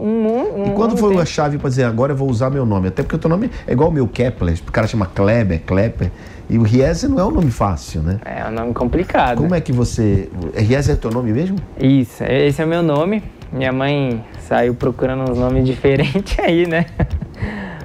um 0.59 0.65
E 0.67 0.71
quando 0.73 0.95
um 0.95 0.97
foi 0.97 1.11
tempo- 1.11 1.23
a 1.23 1.27
chave 1.27 1.59
pra 1.59 1.69
dizer, 1.69 1.85
agora 1.85 2.13
eu 2.13 2.17
vou 2.17 2.29
usar 2.29 2.51
meu 2.51 2.65
nome? 2.65 2.89
Até 2.89 3.03
porque 3.03 3.17
o 3.17 3.19
teu 3.19 3.29
nome 3.31 3.51
é 3.67 3.73
igual 3.73 3.89
o 3.91 3.93
meu 3.93 4.07
Kepler, 4.09 4.55
o 4.67 4.73
cara 4.73 4.87
chama 4.87 5.07
Kleber, 5.07 5.61
Klepper. 5.67 6.11
E 6.49 6.59
o 6.59 6.63
Riese 6.63 7.07
não 7.07 7.21
é 7.21 7.25
um 7.25 7.31
nome 7.31 7.51
fácil, 7.51 8.03
né? 8.03 8.19
É 8.25 8.45
um 8.49 8.51
nome 8.51 8.75
complicado. 8.75 9.37
Como 9.39 9.55
é 9.55 9.61
que 9.61 9.71
você. 9.73 10.29
Riese 10.57 10.91
é 10.91 10.97
teu 10.97 11.09
nome 11.11 11.33
mesmo? 11.33 11.57
Isso, 11.79 12.25
esse 12.25 12.61
é 12.61 12.65
o 12.65 12.69
meu 12.69 12.83
nome. 12.83 13.23
Minha 13.53 13.71
mãe 13.73 14.25
saiu 14.41 14.75
procurando 14.75 15.31
uns 15.31 15.39
nomes 15.39 15.65
diferentes 15.67 16.37
aí, 16.41 16.67
né? 16.67 16.87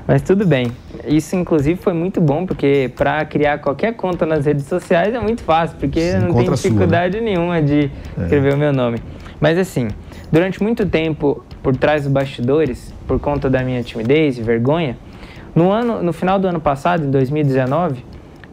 Mas 0.07 0.23
tudo 0.23 0.47
bem. 0.47 0.71
Isso, 1.07 1.35
inclusive, 1.35 1.79
foi 1.79 1.93
muito 1.93 2.19
bom, 2.19 2.45
porque 2.45 2.91
para 2.95 3.23
criar 3.25 3.59
qualquer 3.59 3.93
conta 3.93 4.25
nas 4.25 4.45
redes 4.45 4.65
sociais 4.65 5.13
é 5.13 5.19
muito 5.19 5.43
fácil, 5.43 5.77
porque 5.77 6.11
Se 6.11 6.17
não 6.17 6.33
tem 6.33 6.41
a 6.41 6.45
sua, 6.45 6.51
né? 6.51 6.55
dificuldade 6.55 7.21
nenhuma 7.21 7.61
de 7.61 7.91
escrever 8.17 8.53
o 8.53 8.57
meu 8.57 8.73
nome. 8.73 8.99
Mas 9.39 9.57
assim, 9.57 9.89
durante 10.31 10.61
muito 10.61 10.85
tempo, 10.85 11.43
por 11.61 11.75
trás 11.75 12.03
dos 12.03 12.11
bastidores, 12.11 12.93
por 13.07 13.19
conta 13.19 13.49
da 13.49 13.63
minha 13.63 13.83
timidez 13.83 14.37
e 14.37 14.41
vergonha, 14.41 14.97
no, 15.53 15.71
ano, 15.71 16.01
no 16.01 16.13
final 16.13 16.39
do 16.39 16.47
ano 16.47 16.59
passado, 16.59 17.05
em 17.05 17.11
2019, 17.11 18.03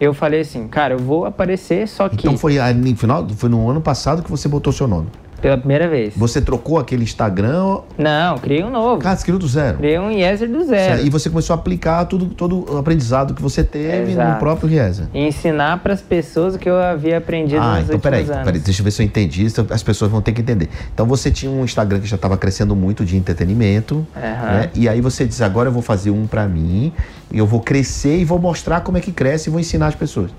eu 0.01 0.13
falei 0.13 0.41
assim, 0.41 0.67
cara, 0.67 0.95
eu 0.95 0.99
vou 0.99 1.25
aparecer, 1.25 1.87
só 1.87 2.09
que 2.09 2.27
Então 2.27 2.37
foi 2.37 2.59
no 2.75 2.97
final, 2.97 3.29
foi 3.29 3.49
no 3.49 3.71
ano 3.71 3.81
passado 3.81 4.23
que 4.23 4.31
você 4.31 4.49
botou 4.49 4.73
seu 4.73 4.89
nome. 4.89 5.09
Pela 5.43 5.59
primeira 5.59 5.89
vez. 5.89 6.15
Você 6.17 6.41
trocou 6.41 6.79
aquele 6.79 7.03
Instagram, 7.03 7.81
Não, 7.99 8.39
criei 8.39 8.63
um 8.63 8.71
novo. 8.71 9.03
cara, 9.03 9.17
você 9.17 9.25
criou 9.25 9.39
do 9.39 9.47
zero. 9.49 9.79
Criei 9.79 9.99
um 9.99 10.11
Yeser 10.11 10.49
do 10.49 10.65
zero. 10.65 11.05
E 11.05 11.11
você 11.11 11.29
começou 11.29 11.53
a 11.55 11.59
aplicar 11.59 12.05
tudo, 12.07 12.27
todo 12.27 12.73
o 12.73 12.79
aprendizado 12.79 13.35
que 13.35 13.43
você 13.43 13.65
teve 13.65 14.05
no 14.15 14.23
Exato. 14.23 14.39
próprio 14.39 14.69
Riese. 14.69 15.09
E 15.13 15.27
ensinar 15.27 15.81
para 15.81 15.93
as 15.93 16.01
pessoas 16.01 16.55
o 16.55 16.59
que 16.59 16.71
eu 16.71 16.77
havia 16.81 17.19
aprendido 17.19 17.61
Ah, 17.61 17.75
nos 17.75 17.85
então 17.85 17.97
últimos 17.97 18.03
peraí, 18.03 18.23
anos. 18.23 18.45
peraí, 18.45 18.61
deixa 18.61 18.81
eu 18.81 18.85
ver 18.85 18.91
se 18.93 19.03
eu 19.03 19.07
entendi. 19.07 19.45
isso 19.45 19.67
As 19.69 19.83
pessoas 19.83 20.11
vão 20.11 20.23
ter 20.23 20.33
que 20.33 20.41
entender. 20.41 20.69
Então 20.95 21.05
você 21.05 21.31
tinha 21.31 21.51
um 21.51 21.65
Instagram 21.65 21.99
que 22.01 22.07
já 22.07 22.17
estava 22.17 22.37
crescendo 22.37 22.77
muito 22.77 23.05
de 23.05 23.17
entretenimento, 23.17 24.07
Aham. 24.17 24.53
né? 24.53 24.71
E 24.75 24.89
aí 24.89 25.01
você 25.01 25.27
diz, 25.27 25.43
agora 25.43 25.69
eu 25.69 25.73
vou 25.73 25.83
fazer 25.83 26.11
um 26.11 26.27
para 26.27 26.47
mim, 26.47 26.93
e 27.33 27.39
eu 27.39 27.47
vou 27.47 27.59
crescer 27.61 28.19
e 28.19 28.25
vou 28.25 28.39
mostrar 28.39 28.81
como 28.83 28.97
é 28.97 29.01
que 29.01 29.11
cresce 29.11 29.49
e 29.49 29.51
vou 29.51 29.59
ensinar 29.59 29.89
as 29.89 29.95
pessoas. 29.97 30.31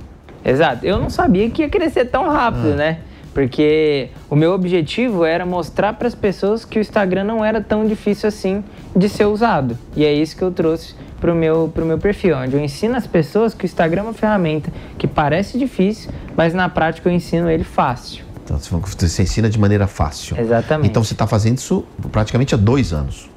Exato. 0.45 0.85
Eu 0.85 0.97
não 0.99 1.09
sabia 1.09 1.49
que 1.49 1.61
ia 1.61 1.69
crescer 1.69 2.05
tão 2.05 2.29
rápido, 2.29 2.71
Ah. 2.73 2.75
né? 2.75 2.97
Porque 3.33 4.09
o 4.29 4.35
meu 4.35 4.51
objetivo 4.53 5.25
era 5.25 5.45
mostrar 5.45 5.93
para 5.93 6.07
as 6.07 6.15
pessoas 6.15 6.63
que 6.63 6.77
o 6.77 6.81
Instagram 6.81 7.23
não 7.23 7.43
era 7.43 7.61
tão 7.61 7.85
difícil 7.85 8.29
assim 8.29 8.63
de 8.95 9.09
ser 9.09 9.25
usado. 9.25 9.77
E 9.95 10.05
é 10.05 10.13
isso 10.13 10.37
que 10.37 10.43
eu 10.43 10.51
trouxe 10.51 10.93
pro 11.19 11.33
meu, 11.33 11.71
pro 11.73 11.85
meu 11.85 11.97
perfil, 11.97 12.37
onde 12.37 12.55
eu 12.55 12.59
ensino 12.59 12.95
as 12.95 13.07
pessoas 13.07 13.53
que 13.53 13.63
o 13.63 13.67
Instagram 13.67 14.01
é 14.01 14.03
uma 14.03 14.13
ferramenta 14.13 14.71
que 14.97 15.07
parece 15.07 15.57
difícil, 15.57 16.11
mas 16.35 16.53
na 16.53 16.69
prática 16.69 17.09
eu 17.09 17.13
ensino 17.13 17.49
ele 17.49 17.63
fácil. 17.63 18.23
Então 18.43 18.57
você 18.57 19.23
ensina 19.23 19.49
de 19.49 19.57
maneira 19.57 19.87
fácil. 19.87 20.37
Exatamente. 20.37 20.89
Então 20.89 21.03
você 21.03 21.13
está 21.13 21.25
fazendo 21.25 21.57
isso 21.57 21.85
praticamente 22.11 22.53
há 22.53 22.57
dois 22.57 22.91
anos. 22.91 23.29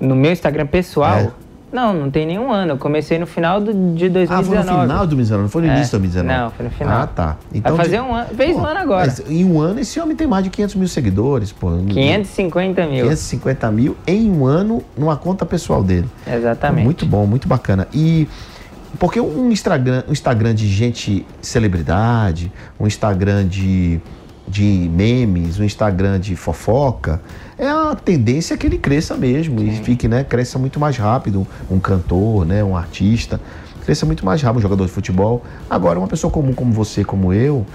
No 0.00 0.14
meu 0.14 0.32
Instagram 0.32 0.66
pessoal, 0.66 1.16
É. 1.16 1.30
não, 1.72 1.92
não 1.94 2.10
tem 2.10 2.26
nenhum 2.26 2.50
ano. 2.52 2.72
Eu 2.72 2.78
comecei 2.78 3.18
no 3.18 3.26
final 3.26 3.60
do, 3.60 3.72
de 3.94 4.08
2019. 4.08 4.32
Ah, 4.32 4.42
foi 4.44 4.56
no 4.56 4.62
final 4.82 5.00
de 5.06 5.14
2019, 5.16 5.42
não 5.42 5.48
foi 5.50 5.62
no 5.62 5.68
É. 5.68 5.70
início 5.76 5.86
de 5.86 6.08
2019? 6.08 6.40
Não, 6.40 6.50
foi 6.50 6.64
no 6.66 6.70
final. 6.72 7.00
Ah, 7.02 7.06
tá. 7.06 7.36
Vai 7.62 7.76
fazer 7.76 8.00
um 8.00 8.14
ano- 8.14 8.28
fez 8.34 8.56
um 8.56 8.64
ano 8.64 8.80
agora. 8.80 9.06
Mas 9.06 9.22
em 9.30 9.44
um 9.44 9.60
ano 9.60 9.80
esse 9.80 10.00
homem 10.00 10.16
tem 10.16 10.26
mais 10.26 10.44
de 10.44 10.50
500 10.50 10.74
mil 10.76 10.88
seguidores, 10.88 11.52
pô. 11.52 11.70
550 11.88 12.86
mil. 12.86 13.04
550 13.04 13.70
mil 13.70 13.96
em 14.06 14.30
um 14.30 14.46
ano 14.46 14.82
numa 14.96 15.16
conta 15.16 15.44
pessoal 15.46 15.82
dele. 15.82 16.08
Exatamente. 16.26 16.84
Muito 16.84 17.04
bom, 17.06 17.26
muito 17.26 17.46
bacana. 17.48 17.86
E 17.92 18.26
porque 18.98 19.20
um 19.20 19.50
Instagram, 19.52 20.02
um 20.08 20.12
Instagram 20.12 20.54
de 20.54 20.66
gente 20.66 21.24
celebridade, 21.42 22.50
um 22.80 22.86
Instagram 22.86 23.46
de, 23.46 24.00
de 24.48 24.90
memes, 24.92 25.58
um 25.58 25.64
Instagram 25.64 26.18
de 26.18 26.34
fofoca, 26.34 27.20
é 27.58 27.68
a 27.68 27.94
tendência 27.94 28.56
que 28.56 28.66
ele 28.66 28.78
cresça 28.78 29.16
mesmo 29.16 29.60
e 29.60 29.76
fique, 29.82 30.08
né, 30.08 30.24
cresça 30.24 30.58
muito 30.58 30.80
mais 30.80 30.96
rápido, 30.96 31.46
um 31.70 31.78
cantor, 31.78 32.46
né, 32.46 32.64
um 32.64 32.76
artista, 32.76 33.40
cresça 33.84 34.06
muito 34.06 34.24
mais 34.24 34.40
rápido, 34.40 34.58
um 34.58 34.62
jogador 34.62 34.86
de 34.86 34.92
futebol. 34.92 35.44
Agora, 35.68 35.98
uma 35.98 36.08
pessoa 36.08 36.30
comum 36.30 36.52
como 36.52 36.72
você, 36.72 37.04
como 37.04 37.32
eu, 37.32 37.66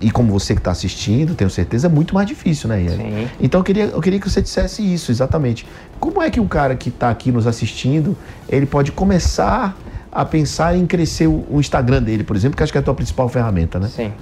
e 0.00 0.10
como 0.10 0.32
você 0.32 0.54
que 0.54 0.60
está 0.60 0.72
assistindo, 0.72 1.34
tenho 1.34 1.48
certeza, 1.48 1.86
é 1.86 1.90
muito 1.90 2.14
mais 2.14 2.26
difícil, 2.26 2.68
né, 2.68 2.82
Ian? 2.82 2.96
Sim. 2.96 3.28
Então 3.40 3.60
eu 3.60 3.64
queria, 3.64 3.84
eu 3.84 4.00
queria 4.00 4.18
que 4.18 4.28
você 4.28 4.42
dissesse 4.42 4.82
isso, 4.82 5.12
exatamente. 5.12 5.66
Como 6.00 6.20
é 6.20 6.28
que 6.28 6.40
um 6.40 6.48
cara 6.48 6.74
que 6.74 6.88
está 6.88 7.08
aqui 7.08 7.30
nos 7.30 7.46
assistindo, 7.46 8.16
ele 8.48 8.66
pode 8.66 8.90
começar 8.90 9.76
a 10.10 10.24
pensar 10.24 10.76
em 10.76 10.86
crescer 10.86 11.28
o, 11.28 11.46
o 11.48 11.60
Instagram 11.60 12.02
dele, 12.02 12.24
por 12.24 12.36
exemplo, 12.36 12.56
que 12.56 12.62
acho 12.62 12.72
que 12.72 12.78
é 12.78 12.80
a 12.80 12.84
tua 12.84 12.94
principal 12.94 13.28
ferramenta, 13.28 13.78
né? 13.78 13.88
Sim. 13.88 14.12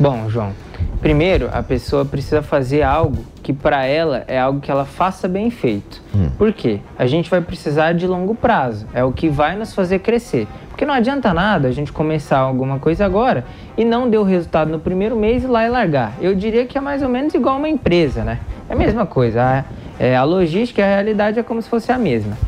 Bom, 0.00 0.30
João, 0.30 0.52
primeiro 1.00 1.50
a 1.52 1.60
pessoa 1.60 2.04
precisa 2.04 2.40
fazer 2.40 2.82
algo 2.82 3.24
que 3.42 3.52
para 3.52 3.84
ela 3.84 4.22
é 4.28 4.38
algo 4.38 4.60
que 4.60 4.70
ela 4.70 4.84
faça 4.84 5.26
bem 5.26 5.50
feito. 5.50 6.00
Hum. 6.14 6.30
Por 6.38 6.52
quê? 6.52 6.78
A 6.96 7.04
gente 7.04 7.28
vai 7.28 7.40
precisar 7.40 7.94
de 7.94 8.06
longo 8.06 8.32
prazo, 8.32 8.86
é 8.94 9.02
o 9.02 9.10
que 9.10 9.28
vai 9.28 9.56
nos 9.56 9.74
fazer 9.74 9.98
crescer. 9.98 10.46
Porque 10.68 10.86
não 10.86 10.94
adianta 10.94 11.34
nada 11.34 11.66
a 11.66 11.72
gente 11.72 11.90
começar 11.90 12.38
alguma 12.38 12.78
coisa 12.78 13.04
agora 13.04 13.44
e 13.76 13.84
não 13.84 14.08
deu 14.08 14.22
resultado 14.22 14.70
no 14.70 14.78
primeiro 14.78 15.16
mês 15.16 15.42
e 15.42 15.48
lá 15.48 15.66
e 15.66 15.68
largar. 15.68 16.12
Eu 16.20 16.32
diria 16.32 16.64
que 16.64 16.78
é 16.78 16.80
mais 16.80 17.02
ou 17.02 17.08
menos 17.08 17.34
igual 17.34 17.56
uma 17.56 17.68
empresa, 17.68 18.22
né? 18.22 18.38
É 18.68 18.74
a 18.74 18.76
mesma 18.76 19.04
coisa. 19.04 19.42
A, 19.42 19.64
é, 19.98 20.14
a 20.14 20.22
logística 20.22 20.80
e 20.80 20.84
a 20.84 20.86
realidade 20.86 21.40
é 21.40 21.42
como 21.42 21.60
se 21.60 21.68
fosse 21.68 21.90
a 21.90 21.98
mesma. 21.98 22.38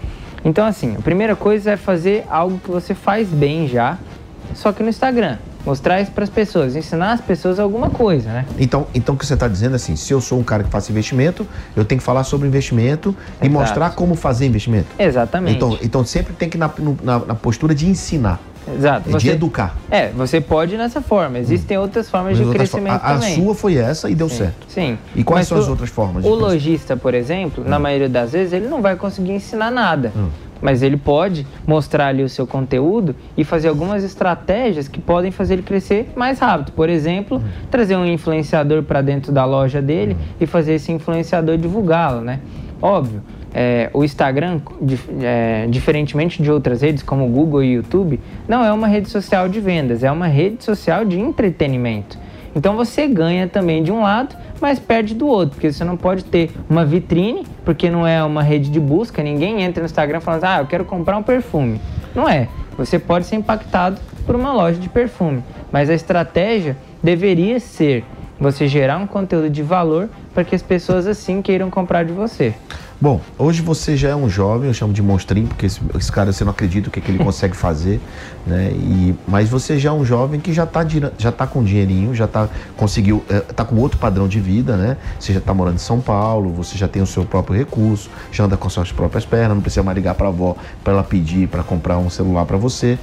Então, 0.44 0.64
assim, 0.64 0.94
a 0.96 1.02
primeira 1.02 1.34
coisa 1.34 1.72
é 1.72 1.76
fazer 1.76 2.24
algo 2.30 2.60
que 2.60 2.70
você 2.70 2.94
faz 2.94 3.28
bem 3.28 3.66
já, 3.66 3.98
só 4.54 4.70
que 4.70 4.84
no 4.84 4.88
Instagram. 4.88 5.38
Mostrar 5.64 6.00
isso 6.00 6.10
para 6.12 6.24
as 6.24 6.30
pessoas, 6.30 6.74
ensinar 6.74 7.12
as 7.12 7.20
pessoas 7.20 7.58
alguma 7.58 7.90
coisa, 7.90 8.30
né? 8.30 8.46
Então, 8.58 8.86
então 8.94 9.14
o 9.14 9.18
que 9.18 9.26
você 9.26 9.34
está 9.34 9.46
dizendo 9.46 9.72
é 9.72 9.76
assim, 9.76 9.94
se 9.96 10.12
eu 10.12 10.20
sou 10.20 10.38
um 10.38 10.42
cara 10.42 10.64
que 10.64 10.70
faça 10.70 10.90
investimento, 10.90 11.46
eu 11.76 11.84
tenho 11.84 11.98
que 11.98 12.04
falar 12.04 12.24
sobre 12.24 12.48
investimento 12.48 13.10
Exato. 13.10 13.46
e 13.46 13.48
mostrar 13.48 13.90
como 13.90 14.14
fazer 14.14 14.46
investimento. 14.46 14.88
Exatamente. 14.98 15.56
Então, 15.56 15.78
então 15.82 16.04
sempre 16.04 16.32
tem 16.32 16.48
que 16.48 16.56
ir 16.56 16.60
na, 16.60 16.70
na, 17.02 17.18
na 17.18 17.34
postura 17.34 17.74
de 17.74 17.86
ensinar. 17.86 18.40
Exato. 18.74 19.10
Você, 19.10 19.18
de 19.18 19.30
educar. 19.30 19.76
É, 19.90 20.08
você 20.10 20.40
pode 20.40 20.74
ir 20.74 20.78
nessa 20.78 21.00
forma. 21.00 21.38
Existem 21.38 21.76
hum. 21.76 21.82
outras 21.82 22.08
formas 22.08 22.32
Mas 22.32 22.38
de 22.38 22.44
outras 22.44 22.70
crescimento 22.70 23.02
a, 23.02 23.14
também. 23.14 23.32
A 23.32 23.36
sua 23.36 23.54
foi 23.54 23.76
essa 23.76 24.08
e 24.08 24.14
deu 24.14 24.28
sim, 24.28 24.36
certo. 24.36 24.66
Sim. 24.68 24.98
E 25.14 25.24
quais 25.24 25.40
Mas 25.40 25.48
são 25.48 25.58
as 25.58 25.68
outras 25.68 25.90
formas? 25.90 26.24
O 26.24 26.34
lojista, 26.34 26.96
por 26.96 27.14
exemplo, 27.14 27.64
hum. 27.64 27.68
na 27.68 27.78
maioria 27.78 28.08
das 28.08 28.32
vezes, 28.32 28.52
ele 28.52 28.68
não 28.68 28.80
vai 28.80 28.96
conseguir 28.96 29.32
ensinar 29.32 29.70
nada. 29.70 30.12
Hum 30.16 30.28
mas 30.60 30.82
ele 30.82 30.96
pode 30.96 31.46
mostrar 31.66 32.08
ali 32.08 32.22
o 32.22 32.28
seu 32.28 32.46
conteúdo 32.46 33.14
e 33.36 33.44
fazer 33.44 33.68
algumas 33.68 34.04
estratégias 34.04 34.88
que 34.88 35.00
podem 35.00 35.30
fazer 35.30 35.54
ele 35.54 35.62
crescer 35.62 36.12
mais 36.14 36.38
rápido. 36.38 36.72
Por 36.72 36.88
exemplo, 36.88 37.42
trazer 37.70 37.96
um 37.96 38.06
influenciador 38.06 38.82
para 38.82 39.02
dentro 39.02 39.32
da 39.32 39.44
loja 39.44 39.80
dele 39.80 40.16
e 40.40 40.46
fazer 40.46 40.74
esse 40.74 40.92
influenciador 40.92 41.56
divulgá-lo, 41.56 42.20
né? 42.20 42.40
Óbvio, 42.82 43.22
é, 43.52 43.90
o 43.92 44.04
Instagram, 44.04 44.60
é, 45.20 45.66
diferentemente 45.68 46.42
de 46.42 46.50
outras 46.50 46.82
redes 46.82 47.02
como 47.02 47.26
Google 47.28 47.62
e 47.62 47.72
YouTube, 47.74 48.20
não 48.48 48.64
é 48.64 48.72
uma 48.72 48.86
rede 48.86 49.10
social 49.10 49.48
de 49.48 49.60
vendas, 49.60 50.04
é 50.04 50.10
uma 50.10 50.26
rede 50.26 50.64
social 50.64 51.04
de 51.04 51.18
entretenimento. 51.18 52.18
Então 52.54 52.76
você 52.76 53.06
ganha 53.06 53.46
também 53.46 53.82
de 53.82 53.92
um 53.92 54.02
lado, 54.02 54.36
mas 54.60 54.78
perde 54.78 55.14
do 55.14 55.26
outro, 55.26 55.54
porque 55.54 55.72
você 55.72 55.84
não 55.84 55.96
pode 55.96 56.24
ter 56.24 56.50
uma 56.68 56.84
vitrine, 56.84 57.46
porque 57.64 57.90
não 57.90 58.06
é 58.06 58.22
uma 58.22 58.42
rede 58.42 58.70
de 58.70 58.78
busca, 58.78 59.22
ninguém 59.22 59.62
entra 59.62 59.82
no 59.82 59.86
Instagram 59.86 60.20
falando, 60.20 60.44
ah, 60.44 60.58
eu 60.60 60.66
quero 60.66 60.84
comprar 60.84 61.16
um 61.16 61.22
perfume. 61.22 61.80
Não 62.14 62.28
é. 62.28 62.48
Você 62.76 62.98
pode 62.98 63.26
ser 63.26 63.36
impactado 63.36 64.00
por 64.26 64.34
uma 64.36 64.52
loja 64.52 64.78
de 64.78 64.88
perfume, 64.88 65.42
mas 65.72 65.90
a 65.90 65.94
estratégia 65.94 66.76
deveria 67.02 67.58
ser 67.58 68.04
você 68.40 68.66
gerar 68.66 68.96
um 68.96 69.06
conteúdo 69.06 69.50
de 69.50 69.62
valor 69.62 70.08
para 70.32 70.42
que 70.42 70.54
as 70.54 70.62
pessoas 70.62 71.06
assim 71.06 71.42
queiram 71.42 71.70
comprar 71.70 72.04
de 72.04 72.12
você. 72.12 72.54
Bom, 73.00 73.18
hoje 73.38 73.62
você 73.62 73.96
já 73.96 74.10
é 74.10 74.14
um 74.14 74.28
jovem, 74.28 74.68
eu 74.68 74.74
chamo 74.74 74.92
de 74.92 75.02
monstrinho, 75.02 75.46
porque 75.46 75.64
esse, 75.64 75.80
esse 75.98 76.12
cara 76.12 76.32
você 76.32 76.44
não 76.44 76.50
acredita 76.50 76.88
o 76.88 76.92
que, 76.92 77.00
que 77.00 77.10
ele 77.10 77.16
consegue 77.24 77.56
fazer, 77.56 77.98
né? 78.46 78.70
E, 78.72 79.14
mas 79.26 79.48
você 79.48 79.78
já 79.78 79.88
é 79.88 79.92
um 79.92 80.04
jovem 80.04 80.38
que 80.38 80.52
já 80.52 80.64
está 80.64 80.86
já 81.16 81.32
tá 81.32 81.46
com 81.46 81.64
dinheirinho, 81.64 82.14
já 82.14 82.26
tá, 82.26 82.46
conseguiu, 82.76 83.24
é, 83.30 83.40
tá 83.40 83.64
com 83.64 83.76
outro 83.76 83.98
padrão 83.98 84.28
de 84.28 84.38
vida, 84.38 84.76
né? 84.76 84.98
Você 85.18 85.32
já 85.32 85.38
está 85.38 85.54
morando 85.54 85.76
em 85.76 85.78
São 85.78 85.98
Paulo, 85.98 86.50
você 86.50 86.76
já 86.76 86.86
tem 86.86 87.00
o 87.00 87.06
seu 87.06 87.24
próprio 87.24 87.56
recurso, 87.56 88.10
já 88.30 88.44
anda 88.44 88.58
com 88.58 88.68
suas 88.68 88.92
próprias 88.92 89.24
pernas, 89.24 89.54
não 89.54 89.62
precisa 89.62 89.82
mais 89.82 89.96
ligar 89.96 90.14
para 90.14 90.26
a 90.26 90.28
avó 90.28 90.54
para 90.84 90.92
ela 90.92 91.02
pedir 91.02 91.48
para 91.48 91.62
comprar 91.62 91.96
um 91.96 92.10
celular 92.10 92.44
para 92.44 92.58
você. 92.58 92.98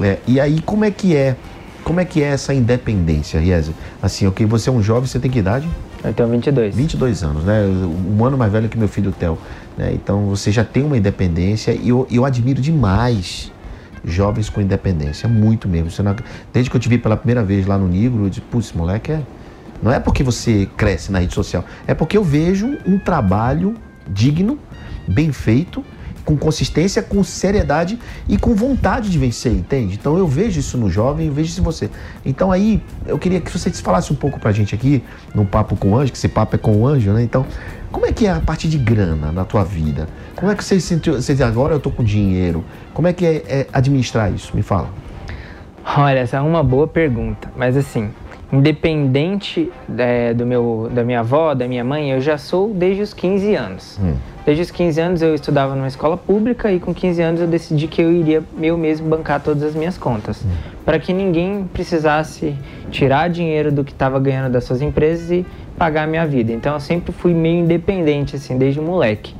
É, 0.00 0.18
e 0.26 0.38
aí, 0.40 0.60
como 0.60 0.84
é 0.84 0.90
que 0.90 1.16
é? 1.16 1.36
Como 1.84 1.98
é 1.98 2.04
que 2.04 2.22
é 2.22 2.26
essa 2.26 2.54
independência, 2.54 3.40
Riese? 3.40 3.74
Assim, 4.00 4.26
ok, 4.26 4.46
você 4.46 4.70
é 4.70 4.72
um 4.72 4.82
jovem, 4.82 5.06
você 5.06 5.18
tem 5.18 5.30
que 5.30 5.40
idade? 5.40 5.68
Eu 6.04 6.12
tenho 6.12 6.28
22. 6.28 6.74
22 6.74 7.22
anos, 7.22 7.44
né? 7.44 7.64
Um 7.64 8.24
ano 8.24 8.36
mais 8.36 8.52
velho 8.52 8.68
que 8.68 8.78
meu 8.78 8.88
filho 8.88 9.12
Theo. 9.12 9.38
Né? 9.76 9.92
Então 9.92 10.26
você 10.26 10.52
já 10.52 10.64
tem 10.64 10.84
uma 10.84 10.96
independência 10.96 11.72
e 11.72 11.88
eu, 11.88 12.06
eu 12.10 12.24
admiro 12.24 12.60
demais 12.60 13.50
jovens 14.04 14.48
com 14.48 14.60
independência, 14.60 15.28
muito 15.28 15.68
mesmo. 15.68 15.90
Não... 16.04 16.16
desde 16.52 16.70
que 16.70 16.76
eu 16.76 16.80
te 16.80 16.88
vi 16.88 16.98
pela 16.98 17.16
primeira 17.16 17.42
vez 17.42 17.66
lá 17.66 17.78
no 17.78 17.88
Negro, 17.88 18.24
eu 18.24 18.28
disse, 18.28 18.40
putz, 18.40 18.72
moleque, 18.72 19.12
é... 19.12 19.22
não 19.82 19.92
é 19.92 20.00
porque 20.00 20.22
você 20.22 20.68
cresce 20.76 21.10
na 21.12 21.20
rede 21.20 21.34
social, 21.34 21.64
é 21.86 21.94
porque 21.94 22.16
eu 22.16 22.24
vejo 22.24 22.78
um 22.86 22.98
trabalho 22.98 23.74
digno, 24.08 24.58
bem 25.06 25.32
feito 25.32 25.84
com 26.24 26.36
consistência, 26.36 27.02
com 27.02 27.22
seriedade 27.24 27.98
e 28.28 28.36
com 28.36 28.54
vontade 28.54 29.10
de 29.10 29.18
vencer, 29.18 29.52
entende? 29.52 29.96
Então 30.00 30.16
eu 30.16 30.26
vejo 30.26 30.60
isso 30.60 30.78
no 30.78 30.90
jovem, 30.90 31.26
eu 31.26 31.32
vejo 31.32 31.50
isso 31.50 31.60
em 31.60 31.64
você. 31.64 31.90
Então 32.24 32.52
aí 32.52 32.82
eu 33.06 33.18
queria 33.18 33.40
que 33.40 33.50
você 33.50 33.70
falasse 33.70 34.12
um 34.12 34.16
pouco 34.16 34.38
pra 34.38 34.52
gente 34.52 34.74
aqui, 34.74 35.02
no 35.34 35.44
Papo 35.44 35.76
com 35.76 35.92
o 35.92 35.96
Anjo, 35.96 36.12
que 36.12 36.18
esse 36.18 36.28
papo 36.28 36.56
é 36.56 36.58
com 36.58 36.76
o 36.76 36.86
Anjo, 36.86 37.12
né? 37.12 37.22
Então, 37.22 37.44
como 37.90 38.06
é 38.06 38.12
que 38.12 38.26
é 38.26 38.30
a 38.30 38.40
parte 38.40 38.68
de 38.68 38.78
grana 38.78 39.32
na 39.32 39.44
tua 39.44 39.64
vida? 39.64 40.08
Como 40.36 40.50
é 40.50 40.54
que 40.54 40.64
você 40.64 40.80
sentiu, 40.80 41.14
você 41.14 41.34
diz, 41.34 41.42
agora 41.42 41.74
eu 41.74 41.80
tô 41.80 41.90
com 41.90 42.02
dinheiro? 42.02 42.64
Como 42.94 43.06
é 43.06 43.12
que 43.12 43.26
é, 43.26 43.42
é 43.48 43.66
administrar 43.72 44.32
isso? 44.32 44.56
Me 44.56 44.62
fala. 44.62 44.88
Olha, 45.84 46.20
essa 46.20 46.36
é 46.36 46.40
uma 46.40 46.62
boa 46.62 46.86
pergunta, 46.86 47.50
mas 47.56 47.76
assim, 47.76 48.10
independente 48.52 49.72
é, 49.96 50.34
do 50.34 50.44
meu, 50.44 50.90
da 50.92 51.02
minha 51.02 51.20
avó, 51.20 51.54
da 51.54 51.66
minha 51.66 51.82
mãe, 51.82 52.10
eu 52.10 52.20
já 52.20 52.36
sou 52.36 52.72
desde 52.74 53.02
os 53.02 53.14
15 53.14 53.54
anos. 53.54 53.98
Hum. 53.98 54.14
Desde 54.44 54.62
os 54.62 54.70
15 54.70 55.00
anos 55.00 55.22
eu 55.22 55.34
estudava 55.34 55.74
numa 55.74 55.88
escola 55.88 56.16
pública 56.16 56.70
e 56.70 56.78
com 56.78 56.92
15 56.92 57.22
anos 57.22 57.40
eu 57.40 57.46
decidi 57.46 57.86
que 57.86 58.02
eu 58.02 58.12
iria 58.12 58.42
eu 58.60 58.76
mesmo 58.76 59.08
bancar 59.08 59.40
todas 59.40 59.62
as 59.62 59.74
minhas 59.74 59.96
contas, 59.96 60.44
hum. 60.44 60.48
para 60.84 60.98
que 60.98 61.14
ninguém 61.14 61.64
precisasse 61.72 62.54
tirar 62.90 63.30
dinheiro 63.30 63.72
do 63.72 63.82
que 63.82 63.92
estava 63.92 64.20
ganhando 64.20 64.52
das 64.52 64.64
suas 64.64 64.82
empresas 64.82 65.30
e 65.30 65.46
pagar 65.78 66.04
a 66.04 66.06
minha 66.06 66.26
vida. 66.26 66.52
Então 66.52 66.74
eu 66.74 66.80
sempre 66.80 67.10
fui 67.10 67.32
meio 67.32 67.64
independente 67.64 68.36
assim 68.36 68.58
desde 68.58 68.80
moleque. 68.80 69.34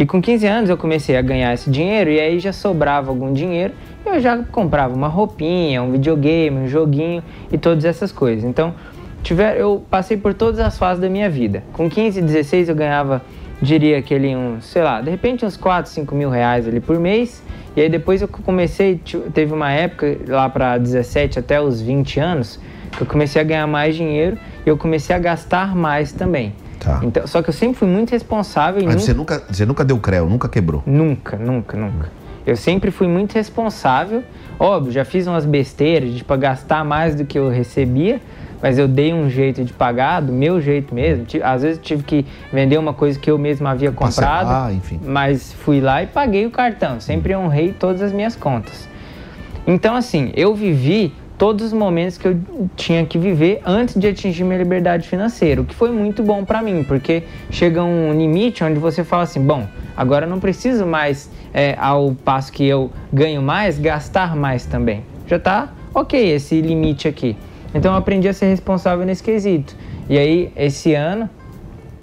E 0.00 0.06
com 0.06 0.18
15 0.22 0.46
anos 0.46 0.70
eu 0.70 0.78
comecei 0.78 1.14
a 1.14 1.20
ganhar 1.20 1.52
esse 1.52 1.68
dinheiro 1.68 2.08
e 2.08 2.18
aí 2.18 2.38
já 2.38 2.54
sobrava 2.54 3.10
algum 3.10 3.34
dinheiro 3.34 3.74
eu 4.06 4.18
já 4.18 4.38
comprava 4.38 4.94
uma 4.94 5.08
roupinha, 5.08 5.82
um 5.82 5.92
videogame, 5.92 6.56
um 6.56 6.66
joguinho 6.66 7.22
e 7.52 7.58
todas 7.58 7.84
essas 7.84 8.10
coisas. 8.10 8.42
Então, 8.42 8.74
tiver, 9.22 9.58
eu 9.58 9.84
passei 9.90 10.16
por 10.16 10.32
todas 10.32 10.58
as 10.58 10.78
fases 10.78 11.02
da 11.02 11.10
minha 11.10 11.28
vida. 11.28 11.62
Com 11.74 11.90
15, 11.90 12.22
16 12.22 12.70
eu 12.70 12.74
ganhava, 12.74 13.20
diria 13.60 13.98
aquele 13.98 14.34
um, 14.34 14.58
sei 14.62 14.82
lá, 14.82 15.02
de 15.02 15.10
repente 15.10 15.44
uns 15.44 15.58
4, 15.58 15.92
5 15.92 16.14
mil 16.14 16.30
reais 16.30 16.66
ali 16.66 16.80
por 16.80 16.98
mês. 16.98 17.42
E 17.76 17.82
aí 17.82 17.90
depois 17.90 18.22
eu 18.22 18.28
comecei, 18.28 18.98
teve 19.34 19.52
uma 19.52 19.70
época 19.70 20.16
lá 20.26 20.48
para 20.48 20.78
17 20.78 21.38
até 21.38 21.60
os 21.60 21.82
20 21.82 22.18
anos, 22.18 22.58
que 22.96 23.02
eu 23.02 23.06
comecei 23.06 23.38
a 23.38 23.44
ganhar 23.44 23.66
mais 23.66 23.94
dinheiro 23.94 24.38
e 24.64 24.68
eu 24.70 24.78
comecei 24.78 25.14
a 25.14 25.18
gastar 25.18 25.76
mais 25.76 26.10
também. 26.10 26.54
Tá. 26.80 27.00
Então, 27.02 27.26
só 27.26 27.42
que 27.42 27.50
eu 27.50 27.54
sempre 27.54 27.78
fui 27.78 27.86
muito 27.86 28.10
responsável. 28.10 28.82
Mas 28.82 28.94
nunca... 28.94 29.04
você, 29.04 29.14
nunca, 29.14 29.42
você 29.50 29.66
nunca 29.66 29.84
deu 29.84 29.98
creu, 29.98 30.28
nunca 30.28 30.48
quebrou? 30.48 30.82
Nunca, 30.86 31.36
nunca, 31.36 31.76
nunca. 31.76 32.10
Eu 32.46 32.56
sempre 32.56 32.90
fui 32.90 33.06
muito 33.06 33.34
responsável. 33.34 34.24
Óbvio, 34.58 34.90
já 34.90 35.04
fiz 35.04 35.26
umas 35.26 35.44
besteiras 35.44 36.10
de 36.10 36.16
tipo, 36.18 36.36
gastar 36.38 36.82
mais 36.84 37.14
do 37.14 37.24
que 37.24 37.38
eu 37.38 37.50
recebia, 37.50 38.20
mas 38.62 38.78
eu 38.78 38.88
dei 38.88 39.12
um 39.12 39.28
jeito 39.28 39.62
de 39.62 39.74
pagar, 39.74 40.20
do 40.20 40.32
meu 40.32 40.60
jeito 40.60 40.94
mesmo. 40.94 41.26
Às 41.44 41.62
vezes 41.62 41.80
tive 41.82 42.02
que 42.02 42.26
vender 42.50 42.78
uma 42.78 42.94
coisa 42.94 43.18
que 43.18 43.30
eu 43.30 43.36
mesmo 43.36 43.68
havia 43.68 43.92
comprado, 43.92 44.48
ah, 44.48 44.70
mas 45.04 45.52
fui 45.52 45.80
lá 45.80 46.02
e 46.02 46.06
paguei 46.06 46.46
o 46.46 46.50
cartão. 46.50 46.98
Sempre 46.98 47.36
honrei 47.36 47.72
todas 47.72 48.00
as 48.00 48.12
minhas 48.12 48.34
contas. 48.34 48.88
Então, 49.66 49.94
assim, 49.94 50.32
eu 50.34 50.54
vivi 50.54 51.12
todos 51.40 51.64
os 51.64 51.72
momentos 51.72 52.18
que 52.18 52.28
eu 52.28 52.38
tinha 52.76 53.06
que 53.06 53.16
viver 53.16 53.62
antes 53.64 53.98
de 53.98 54.06
atingir 54.06 54.44
minha 54.44 54.58
liberdade 54.58 55.08
financeira, 55.08 55.62
o 55.62 55.64
que 55.64 55.74
foi 55.74 55.90
muito 55.90 56.22
bom 56.22 56.44
para 56.44 56.60
mim, 56.60 56.84
porque 56.84 57.22
chega 57.50 57.82
um 57.82 58.12
limite 58.12 58.62
onde 58.62 58.78
você 58.78 59.02
fala 59.02 59.22
assim, 59.22 59.40
bom, 59.40 59.66
agora 59.96 60.26
não 60.26 60.38
preciso 60.38 60.84
mais, 60.84 61.30
é, 61.54 61.74
ao 61.80 62.14
passo 62.26 62.52
que 62.52 62.66
eu 62.66 62.90
ganho 63.10 63.40
mais, 63.40 63.78
gastar 63.78 64.36
mais 64.36 64.66
também. 64.66 65.02
Já 65.26 65.38
tá 65.38 65.72
ok 65.94 66.30
esse 66.30 66.60
limite 66.60 67.08
aqui. 67.08 67.34
Então 67.74 67.92
eu 67.92 67.96
aprendi 67.96 68.28
a 68.28 68.34
ser 68.34 68.48
responsável 68.48 69.06
nesse 69.06 69.22
quesito. 69.22 69.74
E 70.10 70.18
aí, 70.18 70.52
esse 70.54 70.92
ano, 70.92 71.26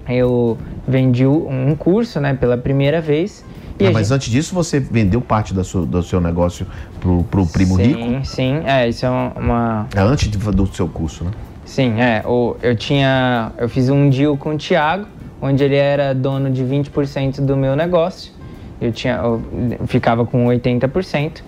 eu 0.10 0.58
vendi 0.88 1.28
um 1.28 1.76
curso, 1.76 2.20
né, 2.20 2.34
pela 2.34 2.58
primeira 2.58 3.00
vez, 3.00 3.46
ah, 3.86 3.92
mas 3.92 4.12
antes 4.12 4.30
disso 4.30 4.56
você 4.56 4.80
vendeu 4.80 5.22
parte 5.22 5.54
da 5.54 5.64
sua, 5.64 5.86
do 5.86 6.02
seu 6.02 6.20
negócio 6.20 6.66
pro, 7.00 7.24
pro 7.26 7.46
primo 7.46 7.76
sim, 7.76 7.84
rico? 7.84 8.00
Sim, 8.00 8.24
sim. 8.24 8.62
É, 8.66 8.88
isso 8.88 9.06
é 9.06 9.10
uma. 9.10 9.88
É 9.96 10.00
antes 10.00 10.28
do 10.30 10.68
seu 10.68 10.88
curso, 10.88 11.24
né? 11.24 11.32
Sim, 11.66 12.00
é. 12.00 12.24
Eu 12.62 12.76
tinha. 12.76 13.52
Eu 13.58 13.70
fiz 13.70 13.90
um 13.90 14.10
deal 14.10 14.38
com 14.38 14.56
o 14.56 14.58
Thiago, 14.58 15.06
onde 15.42 15.64
ele 15.64 15.76
era 15.76 16.14
dono 16.14 16.50
de 16.50 16.64
20% 16.64 17.42
do 17.42 17.56
meu 17.56 17.76
negócio. 17.76 18.32
Eu, 18.80 18.92
tinha, 18.92 19.16
eu 19.16 19.42
ficava 19.88 20.26
com 20.26 20.46
80%. 20.48 21.42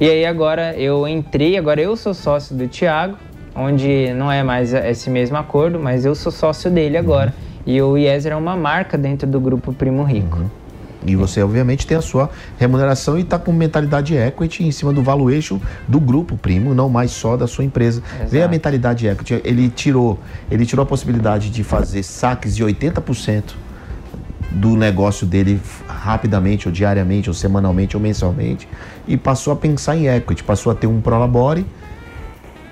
E 0.00 0.08
aí 0.08 0.26
agora 0.26 0.74
eu 0.76 1.06
entrei, 1.06 1.56
agora 1.56 1.80
eu 1.80 1.96
sou 1.96 2.12
sócio 2.12 2.56
do 2.56 2.66
Thiago, 2.66 3.16
onde 3.54 4.12
não 4.14 4.30
é 4.32 4.42
mais 4.42 4.74
esse 4.74 5.08
mesmo 5.08 5.36
acordo, 5.36 5.78
mas 5.78 6.04
eu 6.04 6.14
sou 6.14 6.32
sócio 6.32 6.70
dele 6.70 6.96
agora. 6.96 7.32
Uhum. 7.66 7.72
E 7.74 7.80
o 7.80 7.96
Ieser 7.96 8.32
é 8.32 8.36
uma 8.36 8.56
marca 8.56 8.98
dentro 8.98 9.28
do 9.28 9.38
grupo 9.38 9.72
Primo 9.72 10.02
Rico. 10.02 10.38
Uhum. 10.38 10.61
E 11.06 11.16
você, 11.16 11.42
obviamente, 11.42 11.86
tem 11.86 11.96
a 11.96 12.00
sua 12.00 12.30
remuneração 12.58 13.18
e 13.18 13.22
está 13.22 13.38
com 13.38 13.52
mentalidade 13.52 14.14
equity 14.14 14.64
em 14.64 14.70
cima 14.70 14.92
do 14.92 15.02
valuation 15.02 15.60
do 15.88 15.98
grupo 15.98 16.36
primo, 16.36 16.74
não 16.74 16.88
mais 16.88 17.10
só 17.10 17.36
da 17.36 17.46
sua 17.46 17.64
empresa. 17.64 18.02
Exato. 18.14 18.30
Vê 18.30 18.42
a 18.42 18.48
mentalidade 18.48 19.06
equity. 19.06 19.40
Ele 19.44 19.68
tirou, 19.68 20.18
ele 20.50 20.64
tirou 20.64 20.82
a 20.82 20.86
possibilidade 20.86 21.50
de 21.50 21.64
fazer 21.64 22.02
saques 22.02 22.54
de 22.54 22.64
80% 22.64 23.54
do 24.50 24.76
negócio 24.76 25.26
dele 25.26 25.60
rapidamente, 25.88 26.68
ou 26.68 26.72
diariamente, 26.72 27.30
ou 27.30 27.34
semanalmente, 27.34 27.96
ou 27.96 28.02
mensalmente, 28.02 28.68
e 29.08 29.16
passou 29.16 29.52
a 29.52 29.56
pensar 29.56 29.96
em 29.96 30.08
equity, 30.08 30.44
passou 30.44 30.70
a 30.70 30.74
ter 30.74 30.86
um 30.86 31.00
prolabore, 31.00 31.64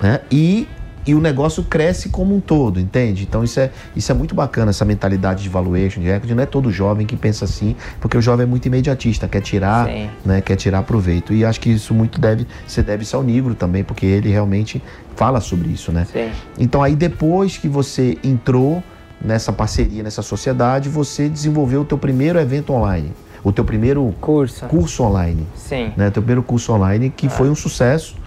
né? 0.00 0.20
E 0.30 0.68
e 1.06 1.14
o 1.14 1.20
negócio 1.20 1.62
cresce 1.62 2.08
como 2.10 2.34
um 2.34 2.40
todo, 2.40 2.78
entende? 2.78 3.22
Então 3.22 3.42
isso 3.42 3.58
é, 3.58 3.70
isso 3.96 4.10
é 4.12 4.14
muito 4.14 4.34
bacana, 4.34 4.70
essa 4.70 4.84
mentalidade 4.84 5.42
de 5.42 5.48
valuation, 5.48 6.00
de 6.00 6.08
equity. 6.08 6.34
Não 6.34 6.42
é 6.42 6.46
todo 6.46 6.70
jovem 6.70 7.06
que 7.06 7.16
pensa 7.16 7.44
assim, 7.44 7.74
porque 8.00 8.16
o 8.16 8.22
jovem 8.22 8.44
é 8.44 8.46
muito 8.46 8.66
imediatista, 8.66 9.26
quer 9.26 9.40
tirar, 9.40 9.86
Sim. 9.86 10.10
né, 10.24 10.40
quer 10.40 10.56
tirar 10.56 10.82
proveito. 10.82 11.32
E 11.32 11.44
acho 11.44 11.60
que 11.60 11.70
isso 11.70 11.94
muito 11.94 12.20
deve, 12.20 12.46
você 12.66 12.82
deve 12.82 13.06
ao 13.12 13.22
Nigro 13.22 13.54
também, 13.54 13.82
porque 13.82 14.04
ele 14.04 14.28
realmente 14.28 14.82
fala 15.16 15.40
sobre 15.40 15.70
isso, 15.70 15.90
né? 15.90 16.06
Sim. 16.12 16.30
Então 16.58 16.82
aí 16.82 16.94
depois 16.94 17.56
que 17.56 17.68
você 17.68 18.18
entrou 18.22 18.82
nessa 19.22 19.52
parceria, 19.52 20.02
nessa 20.02 20.22
sociedade, 20.22 20.88
você 20.88 21.28
desenvolveu 21.28 21.82
o 21.82 21.84
teu 21.84 21.98
primeiro 21.98 22.38
evento 22.38 22.72
online, 22.72 23.12
o 23.42 23.50
teu 23.52 23.64
primeiro 23.64 24.14
Curso. 24.20 24.66
curso 24.66 25.02
online, 25.02 25.46
Sim. 25.54 25.92
né? 25.96 26.10
Teu 26.10 26.22
primeiro 26.22 26.42
curso 26.42 26.72
online 26.72 27.10
que 27.10 27.28
foi 27.28 27.48
um 27.48 27.54
sucesso 27.54 28.19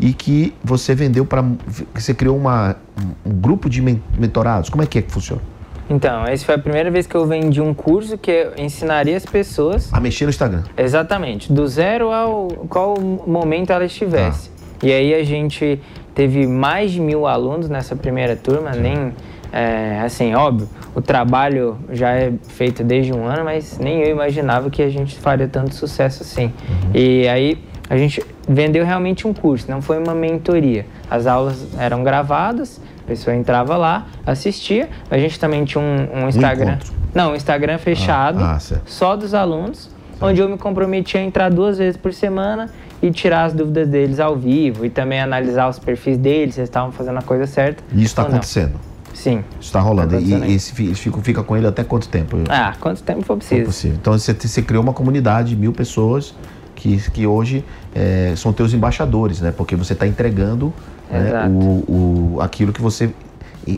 e 0.00 0.14
que 0.14 0.54
você 0.64 0.94
vendeu 0.94 1.26
para 1.26 1.44
você 1.94 2.14
criou 2.14 2.36
uma, 2.36 2.74
um 3.24 3.30
grupo 3.30 3.68
de 3.68 3.82
men- 3.82 4.02
mentorados. 4.18 4.70
Como 4.70 4.82
é 4.82 4.86
que 4.86 4.98
é 4.98 5.02
que 5.02 5.12
funciona? 5.12 5.42
Então, 5.90 6.24
essa 6.24 6.44
foi 6.46 6.54
a 6.54 6.58
primeira 6.58 6.90
vez 6.90 7.06
que 7.06 7.14
eu 7.16 7.26
vendi 7.26 7.60
um 7.60 7.74
curso 7.74 8.16
que 8.16 8.30
eu 8.30 8.52
ensinaria 8.56 9.16
as 9.16 9.26
pessoas 9.26 9.92
A 9.92 10.00
mexer 10.00 10.24
no 10.24 10.30
Instagram. 10.30 10.62
Exatamente, 10.76 11.52
do 11.52 11.66
zero 11.66 12.10
ao 12.12 12.46
qual 12.68 12.96
momento 12.98 13.70
ela 13.72 13.84
estivesse. 13.84 14.50
E 14.82 14.90
aí 14.92 15.12
a 15.12 15.22
gente 15.24 15.80
teve 16.14 16.46
mais 16.46 16.92
de 16.92 17.00
mil 17.00 17.26
alunos 17.26 17.68
nessa 17.68 17.94
primeira 17.94 18.36
turma, 18.36 18.70
nem 18.70 19.12
é, 19.52 20.00
assim, 20.00 20.32
óbvio, 20.34 20.68
o 20.94 21.02
trabalho 21.02 21.76
já 21.90 22.10
é 22.12 22.32
feito 22.48 22.84
desde 22.84 23.12
um 23.12 23.26
ano, 23.26 23.44
mas 23.44 23.76
nem 23.78 24.00
eu 24.00 24.10
imaginava 24.10 24.70
que 24.70 24.82
a 24.82 24.88
gente 24.88 25.16
faria 25.18 25.48
tanto 25.48 25.74
sucesso 25.74 26.22
assim. 26.22 26.52
E 26.94 27.26
aí 27.28 27.58
a 27.88 27.96
gente 27.96 28.22
vendeu 28.50 28.84
realmente 28.84 29.26
um 29.26 29.32
curso, 29.32 29.70
não 29.70 29.80
foi 29.80 29.98
uma 29.98 30.14
mentoria. 30.14 30.84
As 31.08 31.26
aulas 31.26 31.66
eram 31.78 32.02
gravadas, 32.02 32.80
a 33.04 33.06
pessoa 33.06 33.34
entrava 33.34 33.76
lá, 33.76 34.06
assistia. 34.26 34.88
A 35.10 35.16
gente 35.18 35.38
também 35.38 35.64
tinha 35.64 35.82
um, 35.82 36.24
um 36.24 36.28
Instagram. 36.28 36.72
encontro. 36.72 36.92
não, 37.14 37.32
um 37.32 37.34
Instagram 37.36 37.78
fechado, 37.78 38.42
ah, 38.42 38.58
certo. 38.58 38.82
só 38.90 39.16
dos 39.16 39.34
alunos, 39.34 39.88
onde 40.20 40.40
eu 40.40 40.48
me 40.48 40.58
comprometi 40.58 41.16
a 41.16 41.22
entrar 41.22 41.48
duas 41.48 41.78
vezes 41.78 41.96
por 41.96 42.12
semana 42.12 42.68
e 43.00 43.10
tirar 43.10 43.44
as 43.44 43.52
dúvidas 43.52 43.88
deles 43.88 44.20
ao 44.20 44.36
vivo 44.36 44.84
e 44.84 44.90
também 44.90 45.20
analisar 45.20 45.68
os 45.68 45.78
perfis 45.78 46.18
deles, 46.18 46.54
se 46.56 46.60
eles 46.60 46.68
estavam 46.68 46.92
fazendo 46.92 47.18
a 47.18 47.22
coisa 47.22 47.46
certa. 47.46 47.82
E 47.92 47.96
isso 47.96 48.06
está 48.06 48.22
ou 48.22 48.28
não. 48.28 48.36
acontecendo. 48.36 48.74
Sim. 49.14 49.44
Isso 49.60 49.68
está 49.68 49.80
rolando. 49.80 50.10
Tá 50.10 50.16
acontecendo 50.16 50.46
e 50.46 50.54
esse 50.54 50.72
fi- 50.72 50.94
fica, 50.94 51.18
fica 51.20 51.42
com 51.42 51.56
ele 51.56 51.66
até 51.66 51.82
quanto 51.84 52.08
tempo? 52.08 52.36
Ah, 52.48 52.74
quanto 52.80 53.02
tempo 53.02 53.22
for 53.22 53.36
preciso. 53.36 53.64
possível. 53.66 53.96
Então 54.00 54.12
você, 54.12 54.32
você 54.34 54.60
criou 54.62 54.82
uma 54.82 54.92
comunidade 54.92 55.50
de 55.50 55.56
mil 55.56 55.72
pessoas 55.72 56.34
que, 56.80 57.10
que 57.10 57.26
hoje 57.26 57.62
é, 57.94 58.32
são 58.36 58.54
teus 58.54 58.72
embaixadores, 58.72 59.40
né? 59.40 59.52
Porque 59.54 59.76
você 59.76 59.92
está 59.92 60.06
entregando 60.06 60.72
né, 61.10 61.46
o, 61.46 62.34
o, 62.36 62.38
aquilo 62.40 62.72
que 62.72 62.80
você 62.80 63.10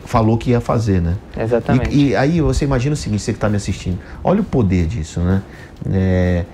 falou 0.05 0.39
que 0.39 0.51
ia 0.51 0.61
fazer, 0.61 1.03
né? 1.03 1.17
Exatamente. 1.37 1.93
E, 1.93 2.11
e 2.11 2.17
aí 2.17 2.41
você 2.41 2.65
imagina 2.65 2.93
o 2.93 2.97
seguinte, 2.97 3.21
você 3.21 3.33
que 3.33 3.39
está 3.39 3.49
me 3.49 3.57
assistindo, 3.57 3.99
olha 4.23 4.41
o 4.41 4.45
poder 4.45 4.87
disso, 4.87 5.19
né? 5.19 5.43
É, 5.93 6.45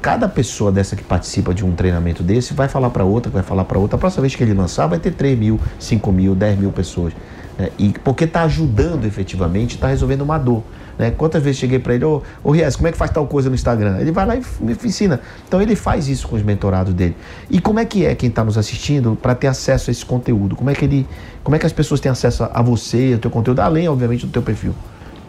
cada 0.00 0.28
pessoa 0.28 0.72
dessa 0.72 0.96
que 0.96 1.02
participa 1.02 1.52
de 1.52 1.62
um 1.62 1.74
treinamento 1.74 2.22
desse 2.22 2.54
vai 2.54 2.68
falar 2.68 2.88
para 2.88 3.04
outra, 3.04 3.30
vai 3.30 3.42
falar 3.42 3.64
para 3.64 3.78
outra. 3.78 3.96
A 3.96 3.98
próxima 3.98 4.22
vez 4.22 4.34
que 4.34 4.42
ele 4.42 4.54
lançar 4.54 4.86
vai 4.86 4.98
ter 4.98 5.12
3 5.12 5.38
mil, 5.38 5.60
5 5.78 6.10
mil, 6.10 6.34
10 6.34 6.58
mil 6.58 6.72
pessoas. 6.72 7.12
né? 7.58 7.68
E 7.78 7.90
porque 8.02 8.24
está 8.24 8.44
ajudando 8.44 9.04
efetivamente, 9.04 9.74
está 9.74 9.88
resolvendo 9.88 10.22
uma 10.22 10.38
dor. 10.38 10.62
Né? 10.98 11.10
Quantas 11.10 11.42
vezes 11.42 11.58
cheguei 11.58 11.78
para 11.78 11.94
ele, 11.94 12.04
ô, 12.04 12.22
ô 12.42 12.50
Ries, 12.50 12.76
como 12.76 12.88
é 12.88 12.92
que 12.92 12.98
faz 12.98 13.10
tal 13.10 13.26
coisa 13.26 13.48
no 13.48 13.54
Instagram? 13.54 13.98
Ele 13.98 14.12
vai 14.12 14.26
lá 14.26 14.36
e 14.36 14.42
me 14.60 14.76
ensina. 14.84 15.20
Então 15.46 15.60
ele 15.60 15.74
faz 15.74 16.08
isso 16.08 16.28
com 16.28 16.36
os 16.36 16.42
mentorados 16.42 16.94
dele. 16.94 17.16
E 17.50 17.60
como 17.60 17.78
é 17.78 17.84
que 17.84 18.04
é 18.04 18.14
quem 18.14 18.28
está 18.28 18.44
nos 18.44 18.58
assistindo 18.58 19.16
para 19.20 19.34
ter 19.34 19.46
acesso 19.46 19.90
a 19.90 19.92
esse 19.92 20.04
conteúdo? 20.04 20.56
Como 20.56 20.70
é 20.70 20.74
que 20.74 20.84
ele, 20.84 21.06
como 21.42 21.56
é 21.56 21.58
que 21.58 21.66
as 21.66 21.72
pessoas 21.72 22.00
têm 22.00 22.10
acesso 22.10 22.48
a 22.52 22.62
você, 22.62 23.12
ao 23.14 23.18
teu 23.18 23.30
conteúdo, 23.30 23.60
além, 23.60 23.88
obviamente, 23.88 24.26
do 24.26 24.32
teu 24.32 24.42
perfil? 24.42 24.74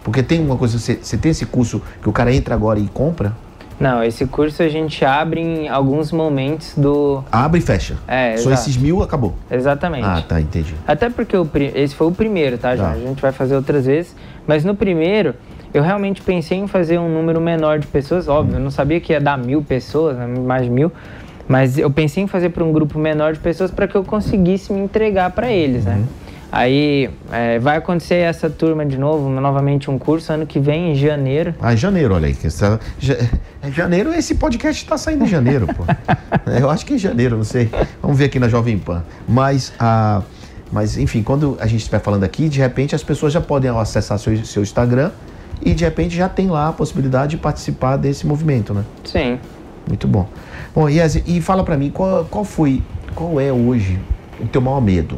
Porque 0.03 0.21
tem 0.21 0.41
uma 0.41 0.57
coisa, 0.57 0.77
você 0.77 1.17
tem 1.17 1.31
esse 1.31 1.45
curso 1.45 1.81
que 2.01 2.09
o 2.09 2.11
cara 2.11 2.33
entra 2.33 2.53
agora 2.53 2.77
e 2.77 2.87
compra, 2.87 3.33
Não, 3.83 4.01
esse 4.01 4.25
curso 4.25 4.63
a 4.63 4.69
gente 4.69 5.03
abre 5.03 5.41
em 5.41 5.67
alguns 5.67 6.09
momentos 6.09 6.73
do. 6.77 7.21
abre 7.29 7.59
e 7.59 7.61
fecha. 7.61 7.97
É, 8.07 8.37
Só 8.37 8.49
exato. 8.49 8.69
esses 8.69 8.77
mil 8.77 9.03
acabou. 9.03 9.35
Exatamente. 9.51 10.05
Ah, 10.05 10.23
tá, 10.25 10.39
entendi. 10.39 10.73
Até 10.87 11.09
porque 11.09 11.35
o 11.35 11.45
esse 11.75 11.93
foi 11.93 12.07
o 12.07 12.11
primeiro, 12.11 12.57
tá? 12.57 12.77
Tá. 12.77 12.91
A 12.91 12.97
gente 12.97 13.21
vai 13.21 13.33
fazer 13.33 13.57
outras 13.57 13.85
vezes. 13.85 14.15
Mas 14.47 14.63
no 14.63 14.73
primeiro, 14.73 15.35
eu 15.73 15.83
realmente 15.83 16.21
pensei 16.21 16.57
em 16.57 16.65
fazer 16.65 16.97
um 16.97 17.13
número 17.13 17.41
menor 17.41 17.77
de 17.77 17.87
pessoas. 17.87 18.29
Óbvio, 18.29 18.55
eu 18.55 18.61
não 18.61 18.71
sabia 18.71 19.01
que 19.01 19.11
ia 19.11 19.19
dar 19.19 19.37
mil 19.37 19.61
pessoas, 19.61 20.15
né, 20.15 20.27
mais 20.27 20.63
de 20.63 20.69
mil. 20.69 20.89
Mas 21.45 21.77
eu 21.77 21.91
pensei 21.91 22.23
em 22.23 22.27
fazer 22.27 22.51
para 22.51 22.63
um 22.63 22.71
grupo 22.71 22.97
menor 22.97 23.33
de 23.33 23.39
pessoas 23.39 23.69
para 23.69 23.85
que 23.85 23.95
eu 23.95 24.05
conseguisse 24.05 24.71
me 24.71 24.79
entregar 24.79 25.31
para 25.31 25.51
eles, 25.51 25.83
né? 25.83 26.01
Aí 26.55 27.09
é, 27.31 27.57
vai 27.57 27.77
acontecer 27.77 28.13
essa 28.17 28.47
turma 28.47 28.85
de 28.85 28.95
novo, 28.95 29.27
novamente 29.27 29.89
um 29.89 29.97
curso, 29.97 30.31
ano 30.31 30.45
que 30.45 30.59
vem, 30.59 30.91
em 30.91 30.95
janeiro. 30.95 31.55
Ah, 31.59 31.73
em 31.73 31.77
janeiro, 31.77 32.13
olha 32.13 32.27
aí. 32.27 32.37
essa- 32.43 32.79
ja- 32.99 33.17
é 33.59 33.71
janeiro, 33.71 34.13
esse 34.13 34.35
podcast 34.35 34.83
está 34.83 34.95
saindo 34.95 35.23
em 35.23 35.27
janeiro, 35.27 35.65
pô. 35.65 35.83
Eu 36.59 36.69
acho 36.69 36.85
que 36.85 36.93
em 36.93 36.97
janeiro, 36.99 37.35
não 37.37 37.43
sei. 37.43 37.71
Vamos 37.99 38.19
ver 38.19 38.25
aqui 38.25 38.37
na 38.37 38.47
Jovem 38.47 38.77
Pan. 38.77 39.03
Mas, 39.27 39.73
ah, 39.79 40.21
mas 40.71 40.95
enfim, 40.95 41.23
quando 41.23 41.57
a 41.59 41.65
gente 41.65 41.79
estiver 41.79 41.99
falando 41.99 42.23
aqui, 42.23 42.47
de 42.47 42.59
repente 42.59 42.93
as 42.93 43.01
pessoas 43.03 43.33
já 43.33 43.41
podem 43.41 43.71
acessar 43.71 44.19
seu, 44.19 44.37
seu 44.45 44.61
Instagram 44.61 45.09
e 45.65 45.73
de 45.73 45.83
repente 45.83 46.15
já 46.15 46.29
tem 46.29 46.49
lá 46.51 46.67
a 46.67 46.71
possibilidade 46.71 47.31
de 47.31 47.37
participar 47.37 47.97
desse 47.97 48.27
movimento, 48.27 48.75
né? 48.75 48.83
Sim. 49.03 49.39
Muito 49.87 50.07
bom. 50.07 50.27
Bom, 50.75 50.87
Iese, 50.87 51.23
e 51.25 51.41
fala 51.41 51.63
pra 51.63 51.75
mim, 51.75 51.89
qual, 51.89 52.25
qual 52.25 52.45
foi, 52.45 52.83
qual 53.15 53.41
é 53.41 53.51
hoje 53.51 53.99
o 54.39 54.45
teu 54.45 54.61
maior 54.61 54.79
medo? 54.81 55.17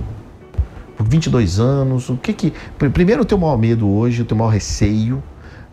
Por 0.98 1.08
22 1.08 1.60
anos, 1.60 2.10
o 2.10 2.16
que 2.18 2.34
que... 2.34 2.54
pr- 2.78 2.90
Primeiro 2.90 3.22
o 3.24 3.26
teu 3.26 3.38
maior 3.38 3.58
medo 3.58 3.88
hoje, 3.90 4.22
o 4.22 4.26
teu 4.26 4.38
maior 4.38 4.50
receio, 4.50 5.22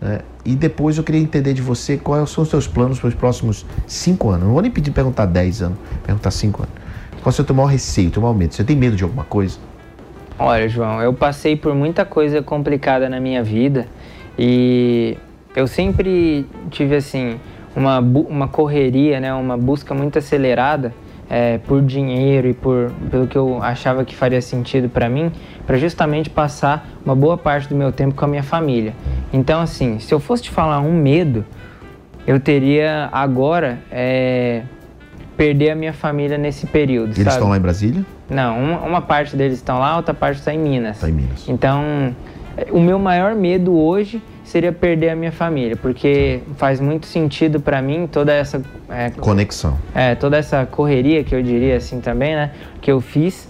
né? 0.00 0.20
e 0.44 0.54
depois 0.56 0.98
eu 0.98 1.04
queria 1.04 1.20
entender 1.20 1.54
de 1.54 1.62
você 1.62 1.96
quais 1.96 2.28
são 2.30 2.42
os 2.42 2.50
teus 2.50 2.66
planos 2.66 2.98
para 2.98 3.08
os 3.08 3.14
próximos 3.14 3.64
5 3.86 4.30
anos. 4.30 4.44
Não 4.46 4.52
vou 4.52 4.62
nem 4.62 4.70
pedir 4.70 4.90
perguntar 4.90 5.26
10 5.26 5.62
anos, 5.62 5.78
perguntar 6.04 6.30
5 6.30 6.62
anos. 6.62 6.74
Qual 7.22 7.32
é 7.36 7.40
o 7.40 7.44
teu 7.44 7.54
maior 7.54 7.68
receio, 7.68 8.10
teu 8.10 8.20
maior 8.20 8.34
medo? 8.34 8.52
Você 8.52 8.64
tem 8.64 8.74
medo 8.74 8.96
de 8.96 9.04
alguma 9.04 9.22
coisa? 9.24 9.58
Olha, 10.38 10.68
João, 10.68 11.00
eu 11.00 11.12
passei 11.12 11.54
por 11.54 11.72
muita 11.72 12.04
coisa 12.04 12.42
complicada 12.42 13.08
na 13.08 13.20
minha 13.20 13.44
vida 13.44 13.86
e 14.36 15.16
eu 15.54 15.68
sempre 15.68 16.44
tive 16.70 16.96
assim 16.96 17.38
uma, 17.76 18.00
uma 18.00 18.48
correria, 18.48 19.20
né, 19.20 19.32
uma 19.32 19.56
busca 19.56 19.94
muito 19.94 20.18
acelerada 20.18 20.92
é, 21.28 21.58
por 21.58 21.82
dinheiro 21.82 22.48
e 22.48 22.54
por 22.54 22.90
pelo 23.10 23.26
que 23.26 23.36
eu 23.36 23.62
achava 23.62 24.04
que 24.04 24.14
faria 24.14 24.40
sentido 24.40 24.88
para 24.88 25.08
mim, 25.08 25.32
para 25.66 25.78
justamente 25.78 26.28
passar 26.28 26.88
uma 27.04 27.14
boa 27.14 27.38
parte 27.38 27.68
do 27.68 27.74
meu 27.74 27.92
tempo 27.92 28.14
com 28.14 28.24
a 28.24 28.28
minha 28.28 28.42
família. 28.42 28.94
Então, 29.32 29.60
assim, 29.60 29.98
se 29.98 30.12
eu 30.12 30.20
fosse 30.20 30.44
te 30.44 30.50
falar 30.50 30.80
um 30.80 30.92
medo, 30.92 31.44
eu 32.26 32.38
teria 32.38 33.08
agora 33.12 33.78
é, 33.90 34.62
perder 35.36 35.70
a 35.70 35.74
minha 35.74 35.92
família 35.92 36.36
nesse 36.36 36.66
período. 36.66 37.08
Eles 37.08 37.24
sabe? 37.24 37.30
estão 37.30 37.48
lá 37.48 37.56
em 37.56 37.60
Brasília? 37.60 38.04
Não, 38.28 38.58
uma, 38.58 38.80
uma 38.80 39.00
parte 39.00 39.36
deles 39.36 39.58
estão 39.58 39.78
lá, 39.78 39.96
outra 39.96 40.14
parte 40.14 40.38
está 40.38 40.52
em 40.52 40.58
Minas. 40.58 40.96
Está 40.96 41.08
em 41.08 41.12
Minas. 41.12 41.48
Então, 41.48 42.14
o 42.70 42.80
meu 42.80 42.98
maior 42.98 43.34
medo 43.34 43.74
hoje 43.74 44.22
seria 44.52 44.70
perder 44.70 45.08
a 45.08 45.16
minha 45.16 45.32
família, 45.32 45.76
porque 45.76 46.40
faz 46.58 46.78
muito 46.78 47.06
sentido 47.06 47.58
para 47.58 47.80
mim 47.80 48.06
toda 48.06 48.34
essa 48.34 48.60
é, 48.90 49.08
Conexão. 49.08 49.78
é, 49.94 50.14
toda 50.14 50.36
essa 50.36 50.66
correria 50.66 51.24
que 51.24 51.34
eu 51.34 51.42
diria 51.42 51.78
assim 51.78 52.02
também, 52.02 52.34
né, 52.34 52.50
que 52.82 52.92
eu 52.92 53.00
fiz 53.00 53.48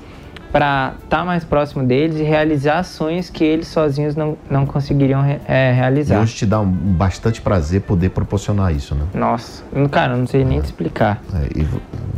para 0.52 0.94
estar 1.02 1.24
mais 1.24 1.42
próximo 1.44 1.82
deles 1.82 2.18
e 2.20 2.22
realizar 2.22 2.84
sonhos 2.84 3.28
que 3.30 3.42
eles 3.42 3.66
sozinhos 3.66 4.14
não, 4.14 4.36
não 4.48 4.64
conseguiriam 4.64 5.24
é, 5.24 5.40
E 5.72 5.74
realizar. 5.74 6.20
hoje 6.20 6.34
te 6.36 6.46
dá 6.46 6.60
um, 6.60 6.70
bastante 6.70 7.40
prazer 7.40 7.80
poder 7.80 8.10
proporcionar 8.10 8.72
isso, 8.72 8.94
né? 8.94 9.04
Nossa, 9.12 9.64
cara, 9.90 10.12
eu 10.12 10.18
não 10.18 10.26
sei 10.28 10.44
nem 10.44 10.60
te 10.60 10.66
explicar. 10.66 11.20
É, 11.34 11.58
e 11.58 11.66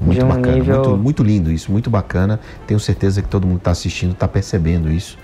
muito 0.02 0.18
De 0.18 0.22
um 0.22 0.28
bacana, 0.28 0.52
nível- 0.52 0.74
muito, 0.84 0.96
muito 1.02 1.22
lindo 1.22 1.50
isso, 1.50 1.70
muito 1.72 1.88
bacana. 1.88 2.38
Tenho 2.66 2.78
certeza 2.80 3.22
que 3.22 3.28
todo 3.28 3.46
mundo 3.46 3.58
está 3.58 3.70
assistindo, 3.70 4.12
está 4.12 4.26
percebendo 4.28 4.90
isso 4.90 5.16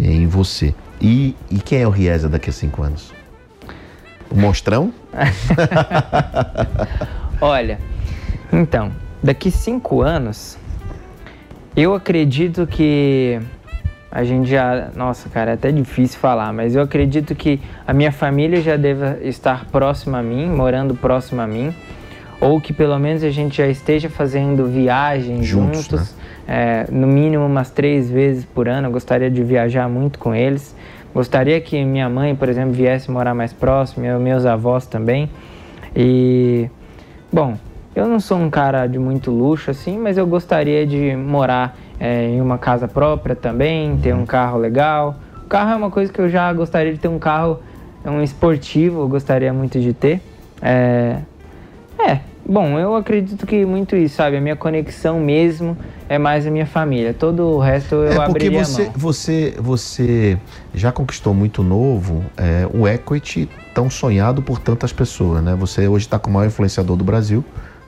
eh, 0.00 0.06
em 0.06 0.26
você. 0.26 0.74
E, 1.06 1.36
e 1.50 1.58
quem 1.58 1.82
é 1.82 1.86
o 1.86 1.90
Riesa 1.90 2.30
daqui 2.30 2.48
a 2.48 2.52
cinco 2.52 2.82
anos? 2.82 3.12
O 4.30 4.34
monstrão? 4.34 4.90
Olha, 7.42 7.78
então, 8.50 8.90
daqui 9.22 9.50
cinco 9.50 10.00
anos, 10.00 10.56
eu 11.76 11.94
acredito 11.94 12.66
que 12.66 13.38
a 14.10 14.24
gente 14.24 14.48
já. 14.48 14.88
Nossa, 14.96 15.28
cara, 15.28 15.50
é 15.50 15.54
até 15.54 15.70
difícil 15.70 16.18
falar, 16.18 16.54
mas 16.54 16.74
eu 16.74 16.80
acredito 16.80 17.34
que 17.34 17.60
a 17.86 17.92
minha 17.92 18.10
família 18.10 18.62
já 18.62 18.78
deva 18.78 19.18
estar 19.20 19.66
próxima 19.66 20.20
a 20.20 20.22
mim, 20.22 20.46
morando 20.46 20.94
próximo 20.94 21.42
a 21.42 21.46
mim, 21.46 21.74
ou 22.40 22.60
que 22.60 22.72
pelo 22.72 22.98
menos 22.98 23.22
a 23.22 23.30
gente 23.30 23.58
já 23.58 23.66
esteja 23.66 24.08
fazendo 24.08 24.66
viagens 24.66 25.46
juntos, 25.46 25.82
juntos 25.82 26.16
né? 26.46 26.84
é, 26.86 26.86
no 26.90 27.06
mínimo 27.06 27.46
umas 27.46 27.70
três 27.70 28.10
vezes 28.10 28.44
por 28.44 28.68
ano. 28.68 28.88
Eu 28.88 28.92
gostaria 28.92 29.30
de 29.30 29.42
viajar 29.42 29.88
muito 29.88 30.18
com 30.18 30.34
eles. 30.34 30.74
Gostaria 31.14 31.60
que 31.60 31.84
minha 31.84 32.08
mãe, 32.08 32.34
por 32.34 32.48
exemplo, 32.48 32.72
viesse 32.72 33.10
morar 33.10 33.34
mais 33.34 33.52
próximo, 33.52 34.04
e 34.04 34.18
meus 34.18 34.44
avós 34.44 34.86
também. 34.86 35.30
E, 35.94 36.68
bom, 37.32 37.56
eu 37.94 38.08
não 38.08 38.18
sou 38.18 38.36
um 38.38 38.50
cara 38.50 38.86
de 38.88 38.98
muito 38.98 39.30
luxo 39.30 39.70
assim, 39.70 39.96
mas 39.96 40.18
eu 40.18 40.26
gostaria 40.26 40.84
de 40.84 41.14
morar 41.14 41.76
é, 42.00 42.28
em 42.28 42.40
uma 42.40 42.58
casa 42.58 42.88
própria 42.88 43.36
também, 43.36 43.96
ter 43.98 44.12
um 44.12 44.26
carro 44.26 44.58
legal. 44.58 45.14
O 45.44 45.48
carro 45.48 45.70
é 45.70 45.76
uma 45.76 45.90
coisa 45.90 46.12
que 46.12 46.20
eu 46.20 46.28
já 46.28 46.52
gostaria 46.52 46.92
de 46.92 46.98
ter 46.98 47.06
um 47.06 47.18
carro, 47.20 47.60
um 48.04 48.20
esportivo, 48.20 49.02
eu 49.02 49.08
gostaria 49.08 49.52
muito 49.52 49.78
de 49.80 49.92
ter. 49.92 50.20
É, 50.60 51.18
é, 51.98 52.20
bom, 52.46 52.78
eu 52.78 52.96
acredito 52.96 53.46
que 53.46 53.64
muito 53.64 53.96
isso, 53.96 54.16
sabe? 54.16 54.36
A 54.36 54.40
minha 54.40 54.56
conexão 54.56 55.20
mesmo 55.20 55.76
é 56.08 56.18
mais 56.18 56.46
a 56.46 56.50
minha 56.50 56.66
família. 56.66 57.14
Todo 57.14 57.42
o 57.44 57.58
resto 57.58 57.94
eu 57.96 58.22
é 58.22 58.26
porque 58.26 58.50
você, 58.50 58.90
você, 58.94 59.54
você 59.58 60.38
já 60.74 60.90
conquistou 60.92 61.34
muito 61.34 61.62
novo 61.62 62.24
é, 62.36 62.68
o 62.72 62.86
equity 62.88 63.48
tão 63.74 63.88
sonhado 63.88 64.42
por 64.42 64.58
tantas 64.58 64.92
pessoas, 64.92 65.42
né? 65.42 65.54
Você 65.56 65.88
hoje 65.88 66.06
está 66.06 66.18
com 66.18 66.30
o 66.30 66.32
maior 66.32 66.46
influenciador 66.46 66.96
do 66.96 67.04
Brasil 67.04 67.44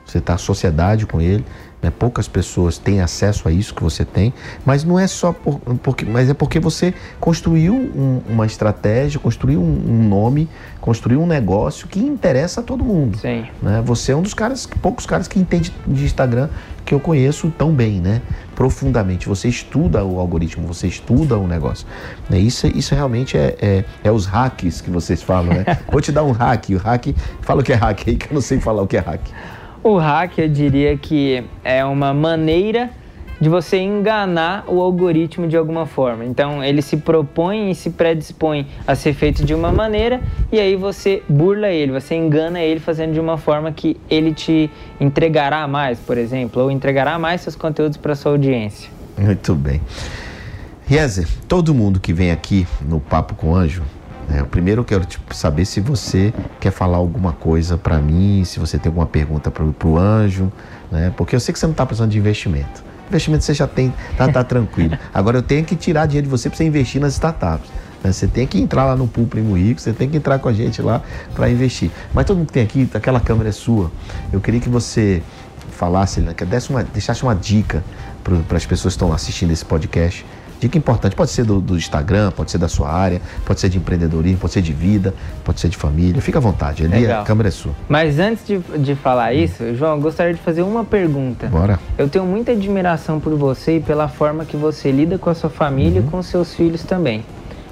você 0.07 0.19
está 0.19 0.37
sociedade 0.37 0.37
sociedade 0.37 1.05
com 1.05 1.19
ele, 1.19 1.45
né? 1.81 1.91
poucas 1.91 2.27
pessoas 2.27 2.77
têm 2.77 3.01
acesso 3.01 3.47
a 3.47 3.51
isso 3.51 3.73
que 3.73 3.83
você 3.83 4.03
tem, 4.03 4.33
mas 4.65 4.83
não 4.83 4.99
é 4.99 5.07
só 5.07 5.31
por, 5.31 5.59
porque, 5.81 6.05
mas 6.05 6.29
é 6.29 6.33
porque 6.33 6.59
você 6.59 6.93
construiu 7.19 7.73
um, 7.73 8.21
uma 8.27 8.45
estratégia, 8.45 9.19
construiu 9.19 9.61
um, 9.61 9.83
um, 9.87 10.07
nome, 10.07 10.49
construiu 10.81 11.21
um 11.21 11.27
negócio 11.27 11.87
que 11.87 11.99
interessa 11.99 12.61
a 12.61 12.63
todo 12.63 12.83
mundo. 12.83 13.17
Sim. 13.17 13.45
Né? 13.61 13.81
Você 13.85 14.11
é 14.11 14.15
um 14.15 14.21
dos 14.21 14.33
caras, 14.33 14.67
poucos 14.81 15.05
caras 15.05 15.27
que 15.27 15.39
entende 15.39 15.73
de 15.85 16.03
Instagram 16.03 16.49
que 16.85 16.93
eu 16.93 17.01
conheço 17.01 17.51
tão 17.57 17.73
bem, 17.73 17.99
né? 17.99 18.21
Profundamente. 18.55 19.27
Você 19.27 19.49
estuda 19.49 20.05
o 20.05 20.21
algoritmo, 20.21 20.65
você 20.65 20.87
estuda 20.87 21.37
o 21.37 21.45
negócio. 21.45 21.85
Né? 22.29 22.39
Isso, 22.39 22.65
isso 22.67 22.95
realmente 22.95 23.37
é, 23.37 23.57
é, 23.61 23.85
é 24.05 24.11
os 24.11 24.25
hacks 24.25 24.79
que 24.79 24.89
vocês 24.89 25.21
falam, 25.21 25.53
né? 25.53 25.65
Vou 25.91 25.99
te 25.99 26.13
dar 26.13 26.23
um 26.23 26.31
hack. 26.31 26.69
O 26.69 26.77
hack, 26.77 27.07
fala 27.41 27.59
o 27.59 27.63
que 27.63 27.73
é 27.73 27.75
hack 27.75 28.07
aí, 28.07 28.15
que 28.15 28.27
eu 28.27 28.33
não 28.33 28.41
sei 28.41 28.61
falar 28.61 28.81
o 28.81 28.87
que 28.87 28.95
é 28.95 29.01
hack. 29.01 29.21
O 29.87 29.95
hack, 29.95 30.37
eu 30.37 30.49
diria 30.49 30.97
que 30.97 31.41
é 31.63 31.85
uma 31.85 32.13
maneira 32.13 32.89
de 33.39 33.47
você 33.47 33.77
enganar 33.77 34.65
o 34.67 34.81
algoritmo 34.81 35.47
de 35.47 35.55
alguma 35.55 35.85
forma. 35.85 36.25
Então, 36.25 36.61
ele 36.61 36.81
se 36.81 36.97
propõe 36.97 37.71
e 37.71 37.75
se 37.75 37.91
predispõe 37.91 38.67
a 38.85 38.95
ser 38.95 39.13
feito 39.13 39.45
de 39.45 39.53
uma 39.53 39.71
maneira 39.71 40.19
e 40.51 40.59
aí 40.59 40.75
você 40.75 41.23
burla 41.29 41.69
ele, 41.69 41.93
você 41.93 42.15
engana 42.15 42.59
ele 42.59 42.81
fazendo 42.81 43.13
de 43.13 43.19
uma 43.21 43.37
forma 43.37 43.71
que 43.71 43.95
ele 44.09 44.33
te 44.33 44.69
entregará 44.99 45.65
mais, 45.69 45.97
por 45.99 46.17
exemplo, 46.17 46.63
ou 46.63 46.69
entregará 46.69 47.17
mais 47.17 47.39
seus 47.39 47.55
conteúdos 47.55 47.95
para 47.95 48.13
sua 48.13 48.33
audiência. 48.33 48.89
Muito 49.17 49.55
bem. 49.55 49.79
Riezer, 50.85 51.29
todo 51.47 51.73
mundo 51.73 51.97
que 51.97 52.11
vem 52.11 52.29
aqui 52.29 52.67
no 52.81 52.99
Papo 52.99 53.35
com 53.35 53.55
Anjo 53.55 53.83
é, 54.29 54.43
primeiro 54.43 54.81
eu 54.81 54.85
quero 54.85 55.05
tipo, 55.05 55.33
saber 55.33 55.65
se 55.65 55.79
você 55.79 56.33
quer 56.59 56.71
falar 56.71 56.97
alguma 56.97 57.31
coisa 57.31 57.77
para 57.77 57.97
mim, 57.97 58.43
se 58.43 58.59
você 58.59 58.77
tem 58.77 58.89
alguma 58.89 59.05
pergunta 59.05 59.49
para 59.49 59.63
o 59.63 59.97
anjo, 59.97 60.51
né? 60.91 61.13
Porque 61.15 61.35
eu 61.35 61.39
sei 61.39 61.53
que 61.53 61.59
você 61.59 61.65
não 61.65 61.71
está 61.71 61.85
precisando 61.85 62.11
de 62.11 62.17
investimento. 62.17 62.83
Investimento 63.07 63.45
você 63.45 63.53
já 63.53 63.67
tem, 63.67 63.93
tá, 64.17 64.29
tá 64.29 64.43
tranquilo. 64.43 64.97
Agora 65.13 65.37
eu 65.37 65.41
tenho 65.41 65.63
que 65.63 65.75
tirar 65.75 66.05
dinheiro 66.05 66.25
de 66.25 66.31
você 66.31 66.49
para 66.49 66.57
você 66.57 66.65
investir 66.65 66.99
nas 66.99 67.13
startups. 67.13 67.69
Né? 68.03 68.11
Você 68.11 68.27
tem 68.27 68.45
que 68.45 68.59
entrar 68.59 68.85
lá 68.85 68.95
no 68.97 69.07
Pool 69.07 69.27
Primo 69.27 69.55
Rico, 69.55 69.79
você 69.79 69.93
tem 69.93 70.09
que 70.09 70.17
entrar 70.17 70.39
com 70.39 70.49
a 70.49 70.53
gente 70.53 70.81
lá 70.81 71.01
para 71.33 71.49
investir. 71.49 71.89
Mas 72.13 72.25
todo 72.25 72.37
mundo 72.37 72.47
que 72.47 72.53
tem 72.53 72.63
aqui, 72.63 72.89
aquela 72.93 73.21
câmera 73.21 73.47
é 73.47 73.53
sua. 73.53 73.89
Eu 74.31 74.41
queria 74.41 74.59
que 74.59 74.69
você 74.69 75.23
falasse, 75.71 76.19
né, 76.19 76.33
que 76.33 76.43
desse 76.43 76.69
uma, 76.69 76.83
deixasse 76.83 77.23
uma 77.23 77.35
dica 77.35 77.83
para 78.23 78.57
as 78.57 78.65
pessoas 78.65 78.93
que 78.93 78.97
estão 78.97 79.13
assistindo 79.13 79.51
esse 79.51 79.63
podcast 79.63 80.25
Dica 80.59 80.77
importante, 80.77 81.15
pode 81.15 81.31
ser 81.31 81.43
do, 81.43 81.61
do, 81.61 81.75
Instagram, 81.75 82.31
pode 82.31 82.49
ser 82.51 82.57
da 82.57 82.67
sua 82.67 82.91
área, 82.91 83.21
pode 83.45 83.59
ser 83.59 83.69
de 83.69 83.77
empreendedorismo, 83.77 84.39
pode 84.39 84.53
ser 84.53 84.61
de 84.61 84.73
vida, 84.73 85.13
pode 85.43 85.59
ser 85.59 85.69
de 85.69 85.77
família. 85.77 86.21
Fica 86.21 86.39
à 86.39 86.41
vontade, 86.41 86.83
ali 86.83 87.01
Legal. 87.01 87.21
a 87.21 87.25
câmera 87.25 87.49
é 87.49 87.51
sua. 87.51 87.73
Mas 87.87 88.19
antes 88.19 88.45
de, 88.45 88.59
de 88.79 88.95
falar 88.95 89.33
isso, 89.33 89.75
João, 89.75 89.95
eu 89.95 90.01
gostaria 90.01 90.33
de 90.33 90.39
fazer 90.39 90.63
uma 90.63 90.83
pergunta. 90.83 91.47
Bora. 91.47 91.79
Eu 91.97 92.09
tenho 92.09 92.25
muita 92.25 92.53
admiração 92.53 93.19
por 93.19 93.35
você 93.35 93.77
e 93.77 93.79
pela 93.79 94.07
forma 94.07 94.45
que 94.45 94.57
você 94.57 94.91
lida 94.91 95.17
com 95.17 95.29
a 95.29 95.35
sua 95.35 95.49
família 95.49 96.01
uhum. 96.01 96.07
e 96.07 96.11
com 96.11 96.23
seus 96.23 96.53
filhos 96.55 96.83
também. 96.83 97.23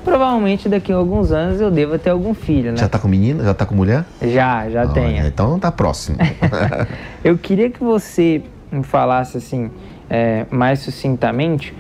Provavelmente 0.03 0.69
daqui 0.69 0.93
a 0.93 0.95
alguns 0.95 1.31
anos 1.31 1.59
eu 1.59 1.71
devo 1.71 1.97
ter 1.97 2.11
algum 2.11 2.35
filho, 2.35 2.71
né? 2.71 2.77
Já 2.77 2.87
tá 2.87 2.99
com 2.99 3.07
menina? 3.07 3.43
Já 3.43 3.55
tá 3.55 3.65
com 3.65 3.73
mulher? 3.73 4.05
Já, 4.21 4.69
já 4.69 4.87
tenho. 4.87 5.25
Então 5.25 5.57
tá 5.57 5.71
próximo. 5.71 6.17
eu 7.25 7.35
queria 7.39 7.71
que 7.71 7.83
você 7.83 8.43
me 8.71 8.83
falasse 8.83 9.37
assim, 9.37 9.71
é, 10.07 10.45
mais 10.51 10.79
sucintamente, 10.79 11.73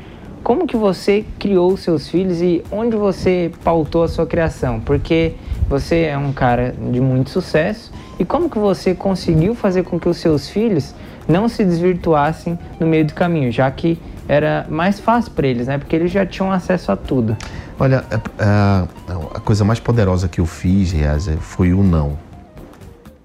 como 0.45 0.67
que 0.67 0.77
você 0.77 1.25
criou 1.39 1.75
seus 1.75 2.07
filhos 2.07 2.39
e 2.39 2.63
onde 2.71 2.95
você 2.95 3.51
pautou 3.63 4.03
a 4.03 4.07
sua 4.07 4.27
criação? 4.27 4.79
Porque 4.79 5.33
você 5.67 6.03
é 6.03 6.15
um 6.15 6.31
cara 6.31 6.71
de 6.91 7.01
muito 7.01 7.31
sucesso 7.31 7.91
e 8.19 8.23
como 8.23 8.47
que 8.47 8.59
você 8.59 8.93
conseguiu 8.93 9.55
fazer 9.55 9.81
com 9.81 9.99
que 9.99 10.07
os 10.07 10.17
seus 10.17 10.47
filhos 10.47 10.93
não 11.27 11.49
se 11.49 11.65
desvirtuassem 11.65 12.59
no 12.79 12.85
meio 12.85 13.05
do 13.05 13.15
caminho, 13.15 13.51
já 13.51 13.71
que 13.71 13.99
era 14.27 14.67
mais 14.69 14.99
fácil 14.99 15.31
para 15.31 15.47
eles, 15.47 15.65
né? 15.65 15.79
Porque 15.79 15.95
eles 15.95 16.11
já 16.11 16.23
tinham 16.27 16.51
acesso 16.51 16.91
a 16.91 16.95
tudo. 16.95 17.35
Olha, 17.79 18.05
a, 18.11 18.13
é, 18.13 18.17
é, 18.37 19.37
a 19.37 19.39
coisa 19.39 19.65
mais 19.65 19.79
poderosa 19.79 20.27
que 20.27 20.39
eu 20.39 20.45
fiz, 20.45 20.91
Riaz, 20.91 21.27
foi 21.39 21.73
o 21.73 21.81
não. 21.81 22.19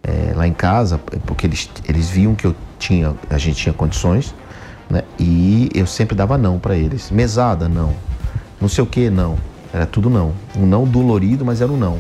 É, 0.03 0.33
lá 0.35 0.47
em 0.47 0.55
casa, 0.55 0.99
porque 1.27 1.47
eles, 1.47 1.71
eles 1.87 2.09
viam 2.09 2.35
que 2.35 2.47
eu 2.47 2.57
tinha, 2.79 3.15
a 3.29 3.37
gente 3.37 3.57
tinha 3.57 3.75
condições, 3.75 4.35
né? 4.91 5.05
E 5.19 5.71
eu 5.73 5.87
sempre 5.87 6.17
dava 6.17 6.37
não 6.37 6.59
para 6.59 6.77
eles. 6.77 7.11
Mesada, 7.11 7.69
não. 7.69 7.95
Não 8.61 8.69
sei 8.69 8.83
o 8.83 8.87
que, 8.87 9.09
não. 9.09 9.39
Era 9.73 9.87
tudo 9.87 10.11
não. 10.11 10.33
Um 10.57 10.67
não 10.67 10.85
dolorido, 10.85 11.45
mas 11.45 11.61
era 11.61 11.71
um 11.71 11.77
não. 11.77 11.99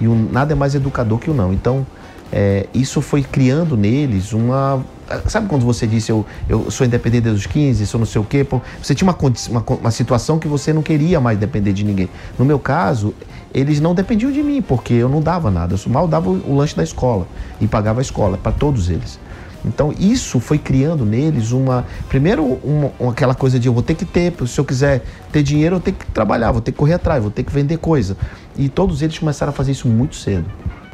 E 0.00 0.08
um, 0.08 0.28
nada 0.32 0.52
é 0.52 0.56
mais 0.56 0.74
educador 0.74 1.18
que 1.18 1.30
o 1.30 1.34
não. 1.34 1.52
Então, 1.52 1.86
é, 2.32 2.66
isso 2.74 3.00
foi 3.00 3.22
criando 3.22 3.76
neles 3.76 4.32
uma. 4.32 4.82
Sabe 5.28 5.46
quando 5.46 5.66
você 5.66 5.86
disse 5.86 6.10
eu, 6.10 6.24
eu 6.48 6.70
sou 6.70 6.86
independente 6.86 7.24
desde 7.24 7.40
os 7.40 7.46
15, 7.46 7.86
sou 7.86 8.00
não 8.00 8.06
sei 8.06 8.20
o 8.20 8.24
quê? 8.24 8.44
Você 8.82 8.94
tinha 8.94 9.08
uma, 9.08 9.16
uma, 9.50 9.64
uma 9.78 9.90
situação 9.90 10.38
que 10.38 10.48
você 10.48 10.72
não 10.72 10.82
queria 10.82 11.20
mais 11.20 11.38
depender 11.38 11.74
de 11.74 11.84
ninguém. 11.84 12.08
No 12.38 12.44
meu 12.44 12.58
caso, 12.58 13.14
eles 13.52 13.80
não 13.80 13.94
dependiam 13.94 14.32
de 14.32 14.42
mim, 14.42 14.62
porque 14.62 14.94
eu 14.94 15.08
não 15.08 15.20
dava 15.20 15.50
nada. 15.50 15.74
Eu 15.74 15.92
mal 15.92 16.08
dava 16.08 16.30
o 16.30 16.56
lanche 16.56 16.74
da 16.74 16.82
escola 16.82 17.26
e 17.60 17.68
pagava 17.68 18.00
a 18.00 18.02
escola 18.02 18.38
para 18.38 18.50
todos 18.50 18.88
eles. 18.88 19.20
Então 19.64 19.92
isso 19.98 20.38
foi 20.38 20.58
criando 20.58 21.04
neles 21.04 21.52
uma. 21.52 21.86
Primeiro, 22.08 22.44
uma, 22.62 23.10
aquela 23.10 23.34
coisa 23.34 23.58
de 23.58 23.66
eu 23.66 23.72
vou 23.72 23.82
ter 23.82 23.94
que 23.94 24.04
ter, 24.04 24.32
se 24.46 24.58
eu 24.58 24.64
quiser 24.64 25.02
ter 25.32 25.42
dinheiro, 25.42 25.76
eu 25.76 25.80
tenho 25.80 25.96
que 25.96 26.06
trabalhar, 26.06 26.52
vou 26.52 26.60
ter 26.60 26.72
que 26.72 26.78
correr 26.78 26.94
atrás, 26.94 27.22
vou 27.22 27.30
ter 27.30 27.42
que 27.42 27.52
vender 27.52 27.78
coisa. 27.78 28.16
E 28.56 28.68
todos 28.68 29.02
eles 29.02 29.18
começaram 29.18 29.50
a 29.50 29.54
fazer 29.54 29.72
isso 29.72 29.88
muito 29.88 30.16
cedo. 30.16 30.46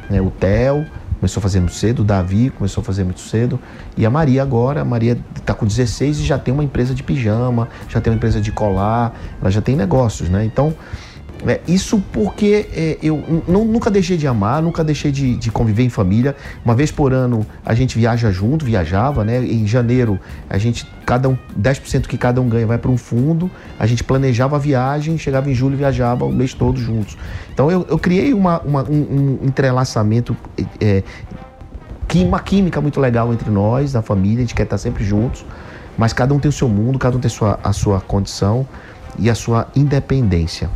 Né? 0.09 0.21
O 0.21 0.31
Theo 0.31 0.85
começou 1.19 1.39
a 1.39 1.43
fazer 1.43 1.59
muito 1.59 1.75
cedo, 1.75 1.99
o 1.99 2.03
Davi 2.03 2.49
começou 2.49 2.81
a 2.81 2.83
fazer 2.83 3.03
muito 3.03 3.19
cedo. 3.19 3.59
E 3.95 4.05
a 4.05 4.09
Maria 4.09 4.41
agora, 4.41 4.81
a 4.81 4.85
Maria 4.85 5.19
está 5.35 5.53
com 5.53 5.65
16 5.65 6.19
e 6.19 6.25
já 6.25 6.39
tem 6.39 6.53
uma 6.53 6.63
empresa 6.63 6.95
de 6.95 7.03
pijama, 7.03 7.67
já 7.87 8.01
tem 8.01 8.11
uma 8.11 8.17
empresa 8.17 8.41
de 8.41 8.51
colar, 8.51 9.13
ela 9.39 9.51
já 9.51 9.61
tem 9.61 9.75
negócios, 9.75 10.29
né? 10.29 10.43
Então 10.43 10.73
é, 11.47 11.59
isso 11.67 12.03
porque 12.11 12.67
é, 12.71 12.97
eu 13.01 13.17
nunca 13.47 13.89
deixei 13.89 14.15
de 14.15 14.27
amar, 14.27 14.61
nunca 14.61 14.83
deixei 14.83 15.11
de, 15.11 15.35
de, 15.35 15.51
conviver 15.51 15.83
em 15.83 15.89
família. 15.89 16.35
Uma 16.63 16.75
vez 16.75 16.91
por 16.91 17.13
ano 17.13 17.45
a 17.65 17.73
gente 17.73 17.97
viaja 17.97 18.31
junto, 18.31 18.63
viajava, 18.63 19.23
né? 19.23 19.43
Em 19.43 19.65
janeiro 19.65 20.19
a 20.49 20.57
gente, 20.57 20.85
cada 21.05 21.27
um, 21.29 21.37
10% 21.59 22.05
que 22.05 22.17
cada 22.17 22.39
um 22.39 22.47
ganha 22.47 22.67
vai 22.67 22.77
para 22.77 22.91
um 22.91 22.97
fundo. 22.97 23.49
A 23.79 23.87
gente 23.87 24.03
planejava 24.03 24.55
a 24.55 24.59
viagem, 24.59 25.17
chegava 25.17 25.49
em 25.49 25.53
julho 25.53 25.73
e 25.73 25.77
viajava 25.77 26.25
o 26.25 26.31
mês 26.31 26.53
todo 26.53 26.79
juntos. 26.79 27.17
Então 27.51 27.71
eu, 27.71 27.85
eu 27.89 27.97
criei 27.97 28.33
uma, 28.33 28.59
uma 28.61 28.83
um, 28.83 29.39
um, 29.41 29.47
entrelaçamento, 29.47 30.37
é, 30.79 31.03
uma 32.15 32.39
química 32.39 32.79
muito 32.79 32.99
legal 32.99 33.33
entre 33.33 33.49
nós, 33.49 33.95
a 33.95 34.01
família, 34.01 34.37
a 34.37 34.41
gente 34.41 34.53
quer 34.53 34.63
estar 34.63 34.77
sempre 34.77 35.03
juntos, 35.03 35.43
mas 35.97 36.13
cada 36.13 36.33
um 36.33 36.39
tem 36.39 36.49
o 36.49 36.51
seu 36.51 36.69
mundo, 36.69 36.99
cada 36.99 37.17
um 37.17 37.19
tem 37.19 37.29
a 37.29 37.31
sua, 37.31 37.59
a 37.63 37.73
sua 37.73 37.99
condição 38.01 38.67
e 39.17 39.29
a 39.29 39.35
sua 39.35 39.67
independência. 39.75 40.69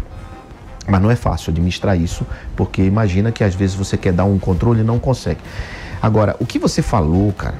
Mas 0.87 1.01
não 1.01 1.09
é 1.09 1.15
fácil 1.15 1.51
administrar 1.51 1.99
isso, 1.99 2.25
porque 2.55 2.83
imagina 2.83 3.31
que 3.31 3.43
às 3.43 3.55
vezes 3.55 3.75
você 3.75 3.97
quer 3.97 4.13
dar 4.13 4.25
um 4.25 4.37
controle 4.37 4.81
e 4.81 4.83
não 4.83 4.99
consegue. 4.99 5.39
Agora, 6.01 6.35
o 6.39 6.45
que 6.45 6.59
você 6.59 6.81
falou, 6.81 7.33
cara, 7.33 7.55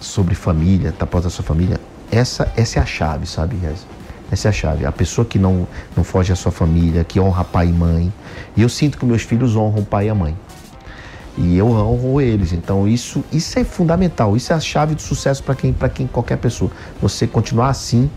sobre 0.00 0.34
família, 0.34 0.92
tá 0.92 1.04
após 1.04 1.24
a 1.24 1.30
sua 1.30 1.44
família, 1.44 1.80
essa, 2.10 2.52
essa 2.56 2.78
é 2.78 2.82
a 2.82 2.86
chave, 2.86 3.26
sabe, 3.26 3.56
Reza? 3.56 3.84
Essa 4.30 4.48
é 4.48 4.50
a 4.50 4.52
chave. 4.52 4.84
A 4.84 4.92
pessoa 4.92 5.24
que 5.24 5.38
não, 5.38 5.66
não 5.96 6.04
foge 6.04 6.32
à 6.32 6.36
sua 6.36 6.52
família, 6.52 7.02
que 7.02 7.18
honra 7.18 7.44
pai 7.44 7.68
e 7.68 7.72
mãe. 7.72 8.12
E 8.56 8.62
eu 8.62 8.68
sinto 8.68 8.98
que 8.98 9.04
meus 9.06 9.22
filhos 9.22 9.56
honram 9.56 9.84
pai 9.84 10.06
e 10.06 10.10
a 10.10 10.14
mãe. 10.14 10.36
E 11.36 11.56
eu 11.56 11.70
honro 11.70 12.20
eles. 12.20 12.52
Então 12.52 12.86
isso, 12.86 13.24
isso 13.32 13.58
é 13.58 13.64
fundamental. 13.64 14.36
Isso 14.36 14.52
é 14.52 14.56
a 14.56 14.60
chave 14.60 14.94
do 14.94 15.00
sucesso 15.00 15.42
para 15.42 15.54
quem, 15.54 15.74
quem 15.94 16.06
qualquer 16.06 16.36
pessoa. 16.36 16.70
Você 17.00 17.26
continuar 17.26 17.70
assim, 17.70 18.10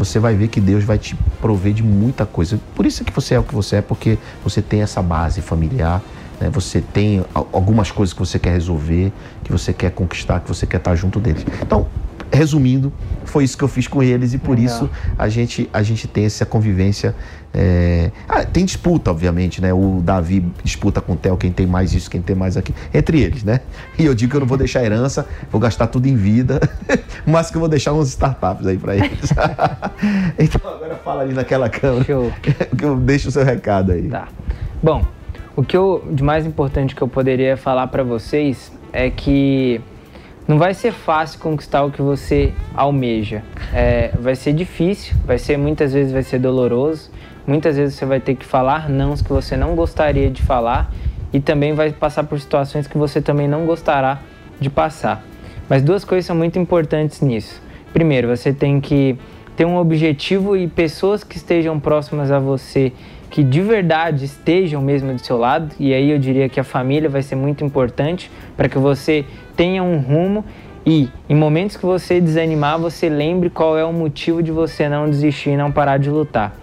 você 0.00 0.18
vai 0.18 0.34
ver 0.34 0.48
que 0.48 0.60
Deus 0.60 0.82
vai 0.82 0.98
te 0.98 1.14
prover 1.42 1.74
de 1.74 1.82
muita 1.82 2.24
coisa. 2.24 2.58
Por 2.74 2.86
isso 2.86 3.04
que 3.04 3.12
você 3.12 3.34
é 3.34 3.38
o 3.38 3.42
que 3.42 3.54
você 3.54 3.76
é, 3.76 3.82
porque 3.82 4.18
você 4.42 4.62
tem 4.62 4.80
essa 4.80 5.02
base 5.02 5.42
familiar, 5.42 6.02
né? 6.40 6.48
você 6.48 6.80
tem 6.80 7.22
algumas 7.52 7.90
coisas 7.90 8.14
que 8.14 8.18
você 8.18 8.38
quer 8.38 8.52
resolver, 8.52 9.12
que 9.44 9.52
você 9.52 9.74
quer 9.74 9.90
conquistar, 9.90 10.40
que 10.40 10.48
você 10.48 10.66
quer 10.66 10.78
estar 10.78 10.96
junto 10.96 11.20
deles. 11.20 11.44
Então, 11.60 11.86
resumindo, 12.32 12.92
foi 13.24 13.44
isso 13.44 13.56
que 13.56 13.64
eu 13.64 13.68
fiz 13.68 13.86
com 13.88 14.02
eles 14.02 14.32
e 14.34 14.38
por 14.38 14.56
Legal. 14.56 14.76
isso 14.76 14.90
a 15.18 15.28
gente, 15.28 15.68
a 15.72 15.82
gente 15.82 16.06
tem 16.06 16.24
essa 16.24 16.46
convivência. 16.46 17.14
É... 17.52 18.10
Ah, 18.28 18.44
tem 18.44 18.64
disputa, 18.64 19.10
obviamente, 19.10 19.60
né? 19.60 19.72
O 19.72 20.00
Davi 20.02 20.44
disputa 20.62 21.00
com 21.00 21.14
o 21.14 21.16
Theo 21.16 21.36
quem 21.36 21.50
tem 21.50 21.66
mais 21.66 21.92
isso, 21.92 22.08
quem 22.08 22.22
tem 22.22 22.36
mais 22.36 22.56
aqui, 22.56 22.72
entre 22.94 23.20
eles, 23.20 23.42
né? 23.42 23.60
E 23.98 24.04
eu 24.04 24.14
digo 24.14 24.30
que 24.30 24.36
eu 24.36 24.40
não 24.40 24.46
vou 24.46 24.58
deixar 24.58 24.84
herança, 24.84 25.26
vou 25.50 25.60
gastar 25.60 25.88
tudo 25.88 26.06
em 26.06 26.14
vida, 26.14 26.60
mas 27.26 27.50
que 27.50 27.56
eu 27.56 27.60
vou 27.60 27.68
deixar 27.68 27.92
uns 27.92 28.08
startups 28.08 28.66
aí 28.66 28.78
para 28.78 28.96
eles. 28.96 29.30
então 30.38 30.70
agora 30.70 30.96
fala 30.96 31.22
ali 31.22 31.34
naquela 31.34 31.68
câmera. 31.68 32.04
Show. 32.04 32.32
que 32.76 32.84
eu 32.84 32.96
deixo 32.96 33.28
o 33.28 33.32
seu 33.32 33.44
recado 33.44 33.92
aí. 33.92 34.08
Tá. 34.08 34.28
Bom, 34.82 35.04
o 35.56 35.62
que 35.64 35.76
eu 35.76 36.04
de 36.10 36.22
mais 36.22 36.46
importante 36.46 36.94
que 36.94 37.02
eu 37.02 37.08
poderia 37.08 37.56
falar 37.56 37.88
para 37.88 38.02
vocês 38.02 38.72
é 38.92 39.10
que 39.10 39.80
não 40.46 40.58
vai 40.58 40.74
ser 40.74 40.92
fácil 40.92 41.38
conquistar 41.38 41.84
o 41.84 41.90
que 41.90 42.02
você 42.02 42.52
almeja. 42.74 43.42
É, 43.72 44.10
vai 44.20 44.34
ser 44.34 44.52
difícil, 44.52 45.14
vai 45.24 45.38
ser 45.38 45.56
muitas 45.56 45.92
vezes 45.92 46.12
vai 46.12 46.22
ser 46.22 46.38
doloroso. 46.38 47.10
Muitas 47.46 47.76
vezes 47.76 47.94
você 47.94 48.04
vai 48.04 48.20
ter 48.20 48.34
que 48.34 48.44
falar 48.44 48.88
não 48.88 49.14
que 49.14 49.28
você 49.28 49.56
não 49.56 49.74
gostaria 49.74 50.30
de 50.30 50.42
falar 50.42 50.92
e 51.32 51.40
também 51.40 51.72
vai 51.72 51.92
passar 51.92 52.24
por 52.24 52.38
situações 52.40 52.86
que 52.86 52.98
você 52.98 53.20
também 53.20 53.48
não 53.48 53.64
gostará 53.66 54.20
de 54.60 54.68
passar. 54.68 55.24
Mas 55.68 55.82
duas 55.82 56.04
coisas 56.04 56.26
são 56.26 56.36
muito 56.36 56.58
importantes 56.58 57.20
nisso. 57.20 57.62
Primeiro, 57.92 58.28
você 58.28 58.52
tem 58.52 58.80
que 58.80 59.16
ter 59.56 59.64
um 59.64 59.76
objetivo 59.76 60.56
e 60.56 60.66
pessoas 60.66 61.22
que 61.22 61.36
estejam 61.36 61.78
próximas 61.78 62.30
a 62.30 62.38
você 62.38 62.92
que 63.30 63.44
de 63.44 63.62
verdade 63.62 64.24
estejam 64.24 64.82
mesmo 64.82 65.14
do 65.14 65.20
seu 65.20 65.38
lado, 65.38 65.72
e 65.78 65.94
aí 65.94 66.10
eu 66.10 66.18
diria 66.18 66.48
que 66.48 66.58
a 66.58 66.64
família 66.64 67.08
vai 67.08 67.22
ser 67.22 67.36
muito 67.36 67.64
importante 67.64 68.30
para 68.56 68.68
que 68.68 68.76
você 68.76 69.24
tenha 69.56 69.82
um 69.82 69.98
rumo 69.98 70.44
e 70.84 71.08
em 71.28 71.34
momentos 71.34 71.76
que 71.76 71.86
você 71.86 72.20
desanimar, 72.20 72.78
você 72.78 73.08
lembre 73.08 73.48
qual 73.48 73.78
é 73.78 73.84
o 73.84 73.92
motivo 73.92 74.42
de 74.42 74.50
você 74.50 74.88
não 74.88 75.08
desistir 75.08 75.50
e 75.50 75.56
não 75.56 75.70
parar 75.70 75.98
de 75.98 76.10
lutar. 76.10 76.56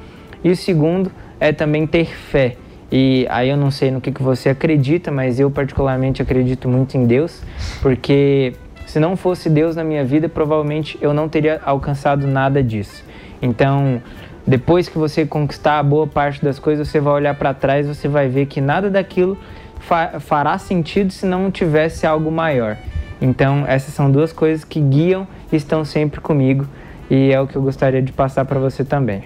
E 0.43 0.49
o 0.49 0.55
segundo 0.55 1.11
é 1.39 1.53
também 1.53 1.87
ter 1.87 2.05
fé. 2.05 2.57
E 2.91 3.27
aí 3.29 3.49
eu 3.49 3.57
não 3.57 3.69
sei 3.69 3.91
no 3.91 4.01
que, 4.01 4.11
que 4.11 4.23
você 4.23 4.49
acredita, 4.49 5.11
mas 5.11 5.39
eu 5.39 5.51
particularmente 5.51 6.21
acredito 6.21 6.67
muito 6.67 6.97
em 6.97 7.05
Deus, 7.05 7.41
porque 7.81 8.53
se 8.85 8.99
não 8.99 9.17
fosse 9.17 9.49
Deus 9.49 9.75
na 9.75 9.83
minha 9.83 10.03
vida, 10.03 10.29
provavelmente 10.29 10.97
eu 11.01 11.13
não 11.13 11.27
teria 11.27 11.61
alcançado 11.63 12.25
nada 12.25 12.63
disso. 12.63 13.03
Então, 13.41 14.01
depois 14.47 14.87
que 14.87 14.97
você 14.97 15.25
conquistar 15.25 15.79
a 15.79 15.83
boa 15.83 16.07
parte 16.07 16.41
das 16.41 16.57
coisas, 16.57 16.87
você 16.87 17.01
vai 17.01 17.13
olhar 17.13 17.35
para 17.35 17.53
trás 17.53 17.85
e 17.85 17.93
você 17.93 18.07
vai 18.07 18.29
ver 18.29 18.45
que 18.45 18.61
nada 18.61 18.89
daquilo 18.89 19.37
fa 19.79 20.19
fará 20.21 20.57
sentido 20.57 21.11
se 21.11 21.25
não 21.25 21.51
tivesse 21.51 22.07
algo 22.07 22.31
maior. 22.31 22.77
Então, 23.21 23.65
essas 23.67 23.93
são 23.93 24.09
duas 24.09 24.31
coisas 24.31 24.63
que 24.63 24.79
guiam 24.79 25.27
e 25.51 25.55
estão 25.57 25.83
sempre 25.83 26.21
comigo 26.21 26.65
e 27.09 27.31
é 27.31 27.41
o 27.41 27.45
que 27.45 27.57
eu 27.57 27.61
gostaria 27.61 28.01
de 28.01 28.13
passar 28.13 28.45
para 28.45 28.57
você 28.57 28.85
também. 28.85 29.23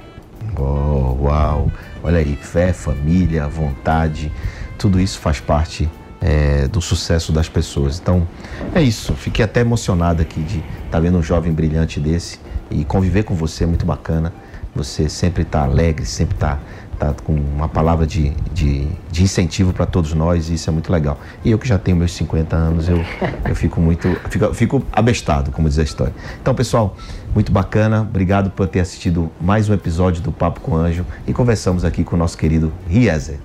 Oh, 0.58 1.26
uau! 1.26 1.72
Olha 2.04 2.18
aí, 2.18 2.36
fé, 2.36 2.74
família, 2.74 3.48
vontade, 3.48 4.32
tudo 4.78 5.00
isso 5.00 5.20
faz 5.20 5.40
parte 5.40 5.88
é, 6.20 6.68
do 6.68 6.82
sucesso 6.82 7.32
das 7.32 7.48
pessoas. 7.48 8.00
Então, 8.00 8.28
é 8.74 8.82
isso. 8.82 9.14
Fiquei 9.14 9.46
até 9.46 9.62
emocionado 9.62 10.22
aqui 10.22 10.42
de 10.42 10.58
estar 10.58 10.92
tá 10.92 11.00
vendo 11.00 11.20
um 11.20 11.24
jovem 11.24 11.54
brilhante 11.54 12.00
desse 12.00 12.40
e 12.72 12.84
conviver 12.84 13.24
com 13.24 13.36
você 13.36 13.66
é 13.66 13.68
muito 13.68 13.86
bacana. 13.86 14.34
Você 14.76 15.10
sempre 15.10 15.44
está 15.44 15.64
alegre, 15.64 16.06
sempre 16.06 16.36
está 16.36 16.60
tá 16.98 17.14
com 17.24 17.34
uma 17.34 17.68
palavra 17.68 18.06
de, 18.06 18.30
de, 18.54 18.88
de 19.12 19.24
incentivo 19.24 19.74
para 19.74 19.86
todos 19.86 20.14
nós 20.14 20.50
e 20.50 20.54
isso 20.54 20.70
é 20.70 20.74
muito 20.74 20.92
legal. 20.92 21.20
E 21.44 21.50
eu 21.50 21.58
que 21.58 21.68
já 21.68 21.80
tenho 21.80 21.98
meus 21.98 22.14
50 22.14 22.56
anos, 22.56 22.88
eu, 22.88 23.04
eu 23.48 23.56
fico 23.56 23.82
muito, 23.82 24.08
fico, 24.30 24.54
fico 24.54 24.86
abestado, 24.94 25.52
como 25.52 25.68
diz 25.68 25.80
a 25.80 25.84
história. 25.84 26.14
Então, 26.42 26.54
pessoal, 26.54 26.96
muito 27.34 27.52
bacana. 27.52 28.02
Obrigado 28.02 28.52
por 28.52 28.68
ter 28.68 28.82
assistido 28.82 29.32
mais 29.42 29.68
um 29.68 29.74
episódio 29.74 30.22
do 30.22 30.32
Papo 30.32 30.62
com 30.62 30.76
Anjo 30.76 31.06
e 31.26 31.34
conversamos 31.34 31.84
aqui 31.84 32.04
com 32.04 32.16
o 32.16 32.20
nosso 32.20 32.38
querido 32.38 32.72
Riezer. 32.88 33.40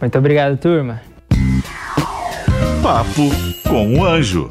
Muito 0.00 0.18
obrigado, 0.18 0.56
turma. 0.56 1.00
Papo 2.82 3.30
com 3.68 3.98
o 3.98 4.04
Anjo. 4.04 4.50